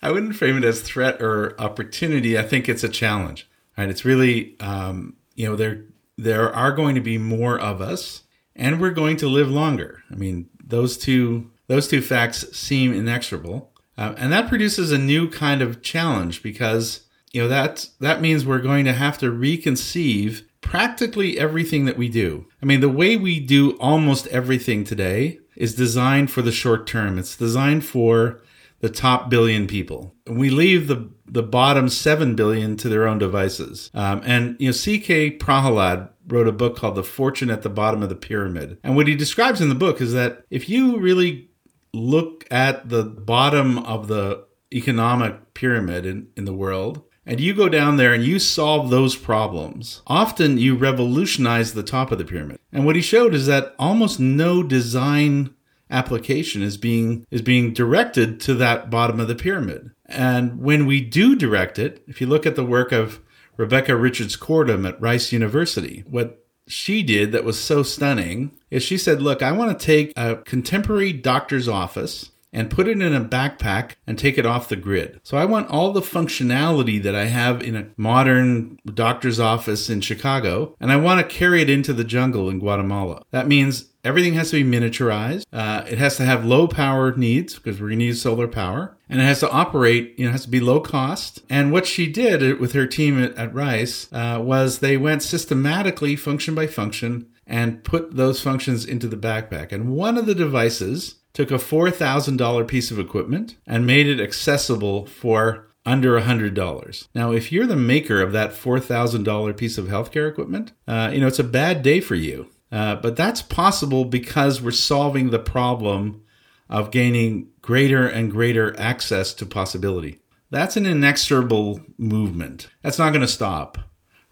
I 0.03 0.11
wouldn't 0.11 0.37
frame 0.37 0.57
it 0.57 0.65
as 0.65 0.81
threat 0.81 1.21
or 1.21 1.61
opportunity. 1.61 2.39
I 2.39 2.43
think 2.43 2.69
it's 2.69 2.85
a 2.85 2.89
challenge. 2.89 3.49
Right? 3.77 3.89
It's 3.89 4.05
really, 4.05 4.57
um, 4.61 5.17
you 5.35 5.49
know, 5.49 5.57
there 5.57 5.85
there 6.17 6.53
are 6.55 6.73
going 6.73 6.95
to 6.95 7.01
be 7.01 7.19
more 7.19 7.59
of 7.59 7.81
us, 7.81 8.23
and 8.57 8.81
we're 8.81 8.91
going 8.91 9.17
to 9.19 9.29
live 9.29 9.51
longer. 9.51 10.03
I 10.11 10.15
mean, 10.15 10.49
those 10.65 10.97
two 10.97 11.51
those 11.67 11.87
two 11.89 12.03
facts 12.03 12.57
seem 12.57 12.93
inexorable, 12.93 13.72
uh, 13.97 14.15
and 14.17 14.33
that 14.33 14.49
produces 14.49 14.91
a 14.91 14.99
new 14.99 15.29
kind 15.29 15.63
of 15.63 15.83
challenge 15.83 16.43
because 16.43 17.03
you 17.33 17.43
know 17.43 17.49
that 17.49 17.89
that 18.01 18.21
means 18.21 18.45
we're 18.45 18.59
going 18.59 18.85
to 18.85 18.93
have 18.93 19.19
to 19.19 19.31
reconceive 19.31 20.43
practically 20.61 21.39
everything 21.39 21.85
that 21.85 21.99
we 21.99 22.09
do. 22.09 22.47
I 22.63 22.67
mean, 22.67 22.81
the 22.81 22.89
way 22.89 23.17
we 23.17 23.41
do 23.41 23.77
almost 23.79 24.27
everything 24.29 24.85
today 24.85 25.39
is 25.57 25.75
designed 25.75 26.31
for 26.31 26.41
the 26.41 26.53
short 26.53 26.87
term. 26.87 27.19
It's 27.19 27.37
designed 27.37 27.85
for 27.85 28.41
the 28.81 28.89
top 28.89 29.29
billion 29.31 29.67
people. 29.67 30.15
We 30.27 30.51
leave 30.51 30.89
the 30.89 31.11
the 31.27 31.43
bottom 31.43 31.89
seven 31.89 32.35
billion 32.35 32.77
to 32.77 32.89
their 32.89 33.07
own 33.07 33.19
devices. 33.19 33.91
Um, 33.95 34.21
and 34.25 34.57
you 34.59 34.69
know, 34.69 34.73
C.K. 34.73 35.39
Prahalad 35.39 36.11
wrote 36.27 36.49
a 36.49 36.53
book 36.53 36.77
called 36.77 36.97
"The 36.97 37.05
Fortune 37.05 37.51
at 37.51 37.63
the 37.63 37.71
Bottom 37.71 38.03
of 38.03 38.09
the 38.09 38.15
Pyramid." 38.15 38.79
And 38.83 38.97
what 38.97 39.09
he 39.09 39.15
describes 39.15 39.61
in 39.61 39.69
the 39.69 39.75
book 39.75 40.01
is 40.01 40.13
that 40.13 40.45
if 40.51 40.69
you 40.69 40.99
really 40.99 41.49
look 41.93 42.47
at 42.51 42.89
the 42.89 43.05
bottom 43.05 43.79
of 43.79 44.09
the 44.09 44.45
economic 44.73 45.55
pyramid 45.55 46.07
in, 46.07 46.29
in 46.37 46.45
the 46.45 46.53
world, 46.53 47.03
and 47.25 47.39
you 47.39 47.55
go 47.55 47.69
down 47.69 47.97
there 47.97 48.13
and 48.13 48.25
you 48.25 48.39
solve 48.39 48.91
those 48.91 49.15
problems, 49.15 50.03
often 50.07 50.59
you 50.59 50.75
revolutionize 50.75 51.73
the 51.73 51.83
top 51.83 52.11
of 52.11 52.19
the 52.19 52.25
pyramid. 52.25 52.59
And 52.73 52.85
what 52.85 52.97
he 52.97 53.03
showed 53.03 53.35
is 53.35 53.47
that 53.47 53.75
almost 53.79 54.19
no 54.19 54.63
design 54.63 55.55
application 55.91 56.63
is 56.63 56.79
being 56.79 57.27
is 57.31 57.43
being 57.43 57.73
directed 57.73 58.41
to 58.41 58.55
that 58.55 58.91
bottom 58.91 59.21
of 59.21 59.29
the 59.29 59.35
pyramid. 59.35 59.91
And 60.07 60.61
when 60.61 60.87
we 60.87 61.01
do 61.01 61.37
direct 61.37 61.79
it, 61.79 62.03
if 62.09 62.21
you 62.21 62.27
look 62.27 62.47
at 62.47 62.57
the 62.57 62.65
work 62.65 62.93
of 62.93 63.21
Rebecca 63.57 63.97
Richards-Kortum 63.97 64.89
at 64.89 65.01
Rice 65.01 65.33
University. 65.33 66.05
What 66.09 66.42
she 66.67 67.03
did 67.03 67.33
that 67.33 67.45
was 67.45 67.59
so 67.59 67.83
stunning 67.83 68.53
is 68.71 68.83
she 68.83 68.97
said, 68.97 69.23
Look, 69.23 69.43
I 69.43 69.53
want 69.53 69.79
to 69.79 69.87
take 69.87 70.13
a 70.17 70.37
contemporary 70.37 71.13
doctor's 71.13 71.69
office 71.69 72.31
and 72.53 72.71
put 72.71 72.87
it 72.87 73.01
in 73.01 73.15
a 73.15 73.25
backpack 73.25 73.93
and 74.07 74.19
take 74.19 74.37
it 74.37 74.45
off 74.45 74.69
the 74.69 74.77
grid. 74.77 75.21
So 75.23 75.37
I 75.37 75.47
want 75.47 75.71
all 75.71 75.93
the 75.93 76.03
functionality 76.03 77.03
that 77.03 77.15
I 77.15 77.25
have 77.25 77.63
in 77.63 77.77
a 77.77 77.87
modern 77.97 78.79
doctor's 78.85 79.41
office 79.41 79.89
in 79.89 80.03
Chicago, 80.03 80.77
and 80.79 80.93
I 80.93 80.97
want 80.97 81.21
to 81.21 81.35
carry 81.35 81.63
it 81.63 81.71
into 81.71 81.95
the 81.95 82.05
jungle 82.05 82.51
in 82.51 82.59
Guatemala. 82.59 83.23
That 83.31 83.49
means 83.49 83.87
everything 84.05 84.35
has 84.35 84.51
to 84.51 84.63
be 84.63 84.79
miniaturized. 84.79 85.45
Uh, 85.53 85.85
it 85.89 85.99
has 85.99 86.17
to 86.17 86.25
have 86.25 86.45
low 86.45 86.67
power 86.67 87.15
needs 87.17 87.57
because 87.57 87.81
we're 87.81 87.89
going 87.89 88.01
to 88.01 88.07
use 88.07 88.23
solar 88.23 88.49
power, 88.49 88.97
and 89.09 89.21
it 89.21 89.25
has 89.25 89.41
to 89.41 89.51
operate. 89.51 90.15
You 90.19 90.25
know, 90.25 90.31
it 90.31 90.33
has 90.33 90.45
to 90.45 90.51
be 90.51 90.61
low 90.61 90.81
cost. 90.81 91.43
And 91.49 91.73
what 91.73 91.87
she 91.87 92.07
did 92.07 92.59
with 92.61 92.73
her 92.73 92.87
team 92.87 93.23
at, 93.23 93.35
at 93.37 93.55
Rice 93.55 94.13
uh, 94.13 94.41
was 94.43 94.79
they 94.79 94.97
went 94.97 95.23
systematically, 95.23 96.17
function 96.17 96.55
by 96.55 96.67
function, 96.67 97.29
and 97.47 97.85
put 97.85 98.17
those 98.17 98.41
functions 98.41 98.85
into 98.85 99.09
the 99.09 99.17
backpack. 99.17 99.73
And 99.73 99.91
one 99.91 100.17
of 100.17 100.27
the 100.27 100.35
devices 100.35 101.17
took 101.33 101.51
a 101.51 101.55
$4,000 101.55 102.69
piece 102.69 102.91
of 102.91 102.99
equipment 102.99 103.57
and 103.67 103.87
made 103.87 104.07
it 104.07 104.21
accessible 104.21 105.07
for 105.07 105.67
under 105.85 106.19
$100. 106.21 107.09
Now, 107.15 107.33
if 107.33 107.51
you're 107.51 107.67
the 107.67 107.77
maker 107.77 108.23
of 108.23 108.33
that 108.33 108.53
$4,000 108.53 109.57
piece 109.57 109.79
of 109.79 109.87
healthcare 109.87 110.31
equipment, 110.31 110.73
uh, 110.87 111.11
you 111.13 111.21
know, 111.21 111.27
it's 111.27 111.39
a 111.39 111.45
bad 111.45 111.83
day 111.83 112.01
for 112.01 112.15
you. 112.15 112.49
Uh, 112.73 112.97
but 112.97 113.15
that's 113.17 113.43
possible 113.43 114.07
because 114.07 114.63
we're 114.63 114.71
solving 114.71 115.31
the 115.31 115.39
problem 115.39 116.23
of 116.71 116.91
gaining 116.91 117.49
greater 117.61 118.09
and 118.09 118.33
greater 118.33 118.79
access 118.81 119.35
to 119.35 119.45
possibility. 119.45 120.19
That's 120.51 120.77
an 120.77 120.87
inexorable 120.87 121.83
movement. 121.99 122.69
That's 122.83 122.99
not 122.99 123.11
going 123.11 123.21
to 123.21 123.29
stop. 123.29 123.79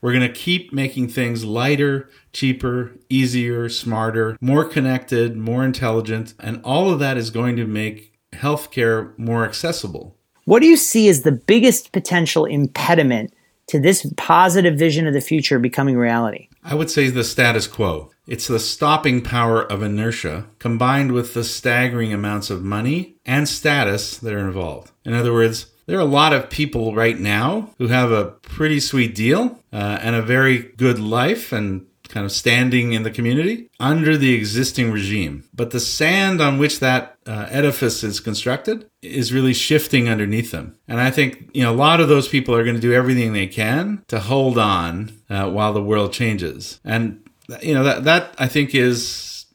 We're 0.00 0.12
going 0.12 0.26
to 0.26 0.33
keep 0.33 0.72
making 0.72 1.09
things 1.09 1.44
lighter, 1.44 2.09
cheaper, 2.33 2.92
easier, 3.11 3.68
smarter, 3.68 4.38
more 4.40 4.64
connected, 4.64 5.37
more 5.37 5.64
intelligent, 5.64 6.33
and 6.38 6.62
all 6.64 6.90
of 6.90 6.98
that 7.00 7.18
is 7.18 7.31
going 7.31 7.57
to 7.57 7.66
make 7.66 8.18
healthcare 8.33 9.16
more 9.18 9.44
accessible. 9.44 10.16
What 10.44 10.61
do 10.61 10.66
you 10.66 10.76
see 10.76 11.09
as 11.09 11.22
the 11.22 11.33
biggest 11.33 11.92
potential 11.92 12.46
impediment 12.46 13.35
to 13.66 13.79
this 13.79 14.11
positive 14.16 14.79
vision 14.79 15.07
of 15.07 15.12
the 15.12 15.20
future 15.20 15.59
becoming 15.59 15.96
reality? 15.96 16.48
I 16.62 16.75
would 16.75 16.90
say 16.90 17.09
the 17.09 17.25
status 17.25 17.66
quo. 17.66 18.11
It's 18.27 18.46
the 18.46 18.61
stopping 18.61 19.23
power 19.23 19.62
of 19.62 19.83
inertia 19.83 20.46
combined 20.59 21.12
with 21.12 21.35
the 21.35 21.42
staggering 21.42 22.12
amounts 22.12 22.51
of 22.51 22.62
money 22.62 23.16
and 23.25 23.49
status 23.49 24.18
that 24.18 24.33
are 24.33 24.46
involved. 24.46 24.92
In 25.05 25.14
other 25.14 25.33
words, 25.33 25.66
there 25.87 25.99
are 25.99 26.03
a 26.03 26.05
lot 26.05 26.33
of 26.33 26.51
people 26.51 26.94
right 26.94 27.18
now 27.18 27.70
who 27.79 27.88
have 27.88 28.12
a 28.12 28.27
pretty 28.42 28.79
sweet 28.79 29.14
deal 29.14 29.59
uh, 29.73 29.99
and 30.01 30.14
a 30.14 30.23
very 30.23 30.59
good 30.59 31.01
life 31.01 31.51
and 31.53 31.87
kind 32.11 32.27
of 32.27 32.33
standing 32.33 32.92
in 32.92 33.05
the 33.05 33.11
community 33.11 33.70
under 33.79 34.16
the 34.16 34.35
existing 34.35 34.90
regime. 34.90 35.44
But 35.55 35.70
the 35.70 35.81
sand 35.81 36.40
on 36.40 36.59
which 36.59 36.81
that 36.81 37.16
uh, 37.27 37.46
edifice 37.49 38.03
is 38.05 38.20
constructed 38.20 38.90
is 39.01 39.33
really 39.33 39.55
shifting 39.55 40.09
underneath 40.09 40.51
them. 40.51 40.77
And 40.88 41.01
I 41.01 41.11
think, 41.11 41.51
you 41.55 41.62
know, 41.62 41.73
a 41.73 41.83
lot 41.87 42.01
of 42.01 42.09
those 42.09 42.29
people 42.29 42.55
are 42.55 42.64
going 42.64 42.77
to 42.77 42.81
do 42.81 42.92
everything 42.92 43.33
they 43.33 43.46
can 43.46 44.05
to 44.09 44.20
hold 44.20 44.59
on 44.59 45.12
uh, 45.31 45.49
while 45.51 45.73
the 45.73 45.83
world 45.83 46.12
changes. 46.12 46.81
And, 46.85 47.27
you 47.62 47.75
know, 47.75 47.85
that, 47.85 48.05
that 48.05 48.35
I 48.38 48.49
think 48.49 48.75
is 48.75 49.46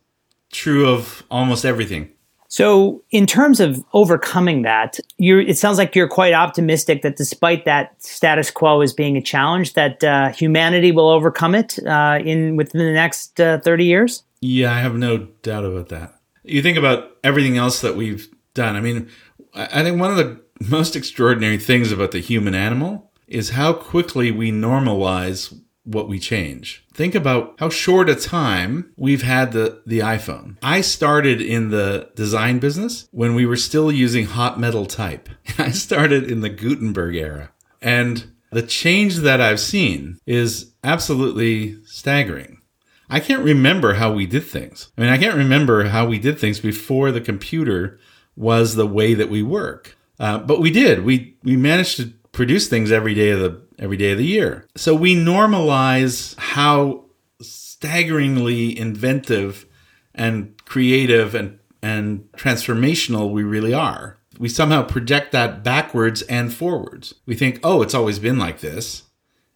true 0.52 0.88
of 0.90 1.24
almost 1.30 1.66
everything. 1.66 2.12
So, 2.56 3.04
in 3.12 3.26
terms 3.26 3.60
of 3.60 3.84
overcoming 3.92 4.62
that, 4.62 4.98
it 5.20 5.58
sounds 5.58 5.78
like 5.78 5.94
you're 5.94 6.08
quite 6.08 6.34
optimistic 6.34 7.02
that 7.02 7.18
despite 7.18 7.66
that 7.66 8.02
status 8.02 8.50
quo 8.50 8.80
as 8.80 8.94
being 8.94 9.18
a 9.18 9.22
challenge, 9.22 9.74
that 9.74 10.02
uh, 10.06 10.30
humanity 10.30 10.94
will 10.94 11.10
overcome 11.10 11.54
it 11.54 11.78
uh, 11.86 12.20
in 12.24 12.56
within 12.56 12.80
the 12.80 12.94
next 12.94 13.42
uh, 13.42 13.60
30 13.60 13.84
years. 13.84 14.24
Yeah, 14.40 14.74
I 14.74 14.80
have 14.80 14.96
no 14.96 15.18
doubt 15.42 15.66
about 15.66 15.90
that. 15.90 16.18
You 16.44 16.62
think 16.62 16.78
about 16.78 17.18
everything 17.26 17.58
else 17.58 17.82
that 17.82 17.98
we've 17.98 18.30
done. 18.54 18.78
I 18.78 18.80
mean, 18.80 19.10
I 19.54 19.84
think 19.84 20.00
one 20.00 20.12
of 20.12 20.16
the 20.16 20.40
most 20.62 20.96
extraordinary 20.96 21.58
things 21.58 21.92
about 21.92 22.12
the 22.12 22.20
human 22.20 22.56
animal 22.56 23.12
is 23.28 23.50
how 23.50 23.74
quickly 23.74 24.32
we 24.32 24.54
normalize 24.54 25.54
what 25.86 26.10
we 26.10 26.20
change. 26.20 26.84
Think 26.94 27.16
about 27.16 27.56
how 27.60 27.70
short 27.70 28.10
a 28.10 28.16
time 28.16 28.92
we've 28.98 29.22
had 29.22 29.52
the, 29.52 29.82
the 29.86 30.00
iPhone. 30.00 30.58
I 30.62 30.82
started 30.82 31.42
in 31.42 31.70
the 31.70 32.10
design 32.16 32.60
business 32.60 33.08
when 33.12 33.36
we 33.36 33.46
were 33.46 33.56
still 33.56 33.92
using 33.92 34.26
hot 34.26 34.60
metal 34.60 34.86
type. 34.86 35.30
I 35.58 35.72
started 35.72 36.30
in 36.30 36.42
the 36.42 36.50
Gutenberg 36.50 37.16
era. 37.16 37.52
And 37.82 38.32
the 38.52 38.64
change 38.64 39.18
that 39.18 39.40
I've 39.40 39.60
seen 39.60 40.20
is 40.26 40.74
absolutely 40.84 41.84
staggering. 41.86 42.62
I 43.10 43.20
can't 43.20 43.44
remember 43.44 43.94
how 43.94 44.12
we 44.12 44.26
did 44.26 44.44
things. 44.44 44.92
I 44.98 45.02
mean, 45.02 45.10
I 45.10 45.18
can't 45.18 45.36
remember 45.36 45.86
how 45.86 46.08
we 46.08 46.18
did 46.18 46.40
things 46.40 46.60
before 46.60 47.12
the 47.12 47.22
computer 47.22 48.00
was 48.36 48.76
the 48.76 48.88
way 48.88 49.14
that 49.14 49.30
we 49.30 49.44
work. 49.44 49.96
Uh, 50.20 50.40
but 50.40 50.62
we 50.62 50.72
did. 50.72 51.04
We 51.04 51.38
we 51.44 51.56
managed 51.58 51.98
to 51.98 52.14
produce 52.32 52.68
things 52.68 52.92
every 52.92 53.14
day 53.14 53.30
of 53.30 53.40
the 53.40 53.62
every 53.80 53.98
day 53.98 54.12
of 54.12 54.18
the 54.18 54.26
year. 54.26 54.68
So 54.76 54.96
we 54.96 55.16
normalize 55.16 56.38
how 56.38 57.06
staggeringly 57.42 58.78
inventive 58.78 59.66
and 60.14 60.54
creative 60.66 61.36
and, 61.36 61.60
and 61.82 62.30
transformational 62.38 63.32
we 63.32 63.44
really 63.44 63.74
are. 63.74 64.18
We 64.38 64.50
somehow 64.50 64.84
project 64.84 65.32
that 65.32 65.64
backwards 65.64 66.22
and 66.24 66.54
forwards. 66.54 67.14
We 67.26 67.36
think, 67.36 67.60
oh, 67.64 67.82
it's 67.82 67.94
always 67.94 68.20
been 68.20 68.38
like 68.38 68.60
this, 68.60 69.04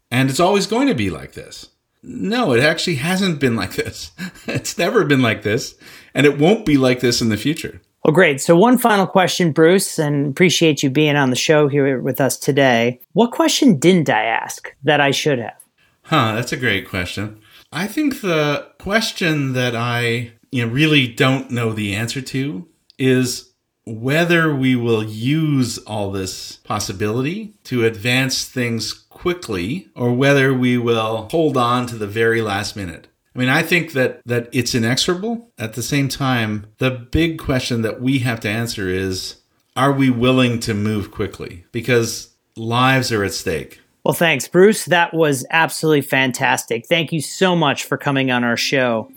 and 0.09 0.29
it's 0.29 0.39
always 0.39 0.67
going 0.67 0.87
to 0.87 0.95
be 0.95 1.09
like 1.09 1.33
this. 1.33 1.69
No, 2.01 2.53
it 2.53 2.63
actually 2.63 2.95
hasn't 2.95 3.41
been 3.41 3.57
like 3.57 3.73
this. 3.73 4.11
it's 4.47 4.77
never 4.77 5.03
been 5.03 5.21
like 5.21 5.43
this, 5.43 5.75
and 6.13 6.25
it 6.25 6.39
won't 6.39 6.65
be 6.65 6.77
like 6.77 7.01
this 7.01 7.21
in 7.21 7.29
the 7.29 7.37
future. 7.37 7.81
Well, 8.03 8.13
great. 8.13 8.39
So, 8.39 8.55
one 8.55 8.77
final 8.77 9.05
question, 9.05 9.51
Bruce, 9.51 9.99
and 9.99 10.27
appreciate 10.27 10.81
you 10.81 10.89
being 10.89 11.15
on 11.15 11.29
the 11.29 11.35
show 11.35 11.67
here 11.67 12.01
with 12.01 12.21
us 12.21 12.37
today. 12.37 12.99
What 13.13 13.31
question 13.31 13.77
didn't 13.77 14.09
I 14.09 14.23
ask 14.23 14.73
that 14.83 15.01
I 15.01 15.11
should 15.11 15.39
have? 15.39 15.61
Huh, 16.03 16.33
that's 16.33 16.53
a 16.53 16.57
great 16.57 16.87
question. 16.87 17.39
I 17.71 17.87
think 17.87 18.21
the 18.21 18.67
question 18.79 19.53
that 19.53 19.75
I 19.75 20.31
you 20.51 20.65
know, 20.65 20.71
really 20.71 21.07
don't 21.07 21.51
know 21.51 21.73
the 21.73 21.93
answer 21.93 22.21
to 22.21 22.67
is 22.97 23.51
whether 23.85 24.53
we 24.53 24.75
will 24.75 25.03
use 25.03 25.77
all 25.79 26.11
this 26.11 26.57
possibility 26.57 27.53
to 27.63 27.85
advance 27.85 28.45
things 28.45 28.93
quickly 28.93 29.89
or 29.95 30.13
whether 30.13 30.53
we 30.53 30.77
will 30.77 31.27
hold 31.31 31.57
on 31.57 31.85
to 31.87 31.95
the 31.95 32.07
very 32.07 32.41
last 32.41 32.75
minute. 32.75 33.07
I 33.35 33.39
mean, 33.39 33.49
I 33.49 33.61
think 33.61 33.93
that 33.93 34.21
that 34.25 34.49
it's 34.51 34.75
inexorable. 34.75 35.51
At 35.57 35.73
the 35.73 35.83
same 35.83 36.09
time, 36.09 36.67
the 36.77 36.91
big 36.91 37.39
question 37.39 37.81
that 37.83 38.01
we 38.01 38.19
have 38.19 38.39
to 38.41 38.49
answer 38.49 38.87
is 38.87 39.37
are 39.75 39.91
we 39.91 40.09
willing 40.09 40.59
to 40.61 40.73
move 40.73 41.11
quickly? 41.11 41.65
Because 41.71 42.33
lives 42.55 43.11
are 43.11 43.23
at 43.23 43.33
stake. 43.33 43.79
Well, 44.03 44.13
thanks, 44.13 44.47
Bruce. 44.47 44.85
That 44.85 45.13
was 45.13 45.45
absolutely 45.51 46.01
fantastic. 46.01 46.85
Thank 46.87 47.11
you 47.11 47.21
so 47.21 47.55
much 47.55 47.83
for 47.83 47.97
coming 47.97 48.31
on 48.31 48.43
our 48.43 48.57
show. 48.57 49.11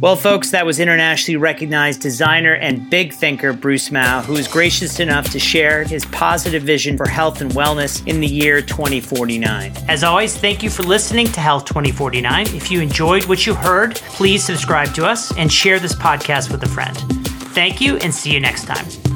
Well, 0.00 0.14
folks, 0.14 0.52
that 0.52 0.64
was 0.64 0.78
internationally 0.78 1.36
recognized 1.36 2.00
designer 2.00 2.54
and 2.54 2.88
big 2.88 3.12
thinker 3.12 3.52
Bruce 3.52 3.90
Mau, 3.90 4.22
who 4.22 4.34
was 4.34 4.46
gracious 4.46 5.00
enough 5.00 5.28
to 5.30 5.40
share 5.40 5.82
his 5.82 6.04
positive 6.06 6.62
vision 6.62 6.96
for 6.96 7.08
health 7.08 7.40
and 7.40 7.50
wellness 7.50 8.06
in 8.06 8.20
the 8.20 8.26
year 8.26 8.62
2049. 8.62 9.72
As 9.88 10.04
always, 10.04 10.36
thank 10.36 10.62
you 10.62 10.70
for 10.70 10.84
listening 10.84 11.26
to 11.26 11.40
Health 11.40 11.64
2049. 11.64 12.46
If 12.54 12.70
you 12.70 12.80
enjoyed 12.80 13.24
what 13.24 13.44
you 13.44 13.54
heard, 13.54 13.96
please 13.96 14.44
subscribe 14.44 14.94
to 14.94 15.04
us 15.04 15.36
and 15.36 15.52
share 15.52 15.80
this 15.80 15.96
podcast 15.96 16.52
with 16.52 16.62
a 16.62 16.68
friend. 16.68 16.96
Thank 17.54 17.80
you 17.80 17.96
and 17.96 18.14
see 18.14 18.32
you 18.32 18.38
next 18.38 18.66
time. 18.66 19.07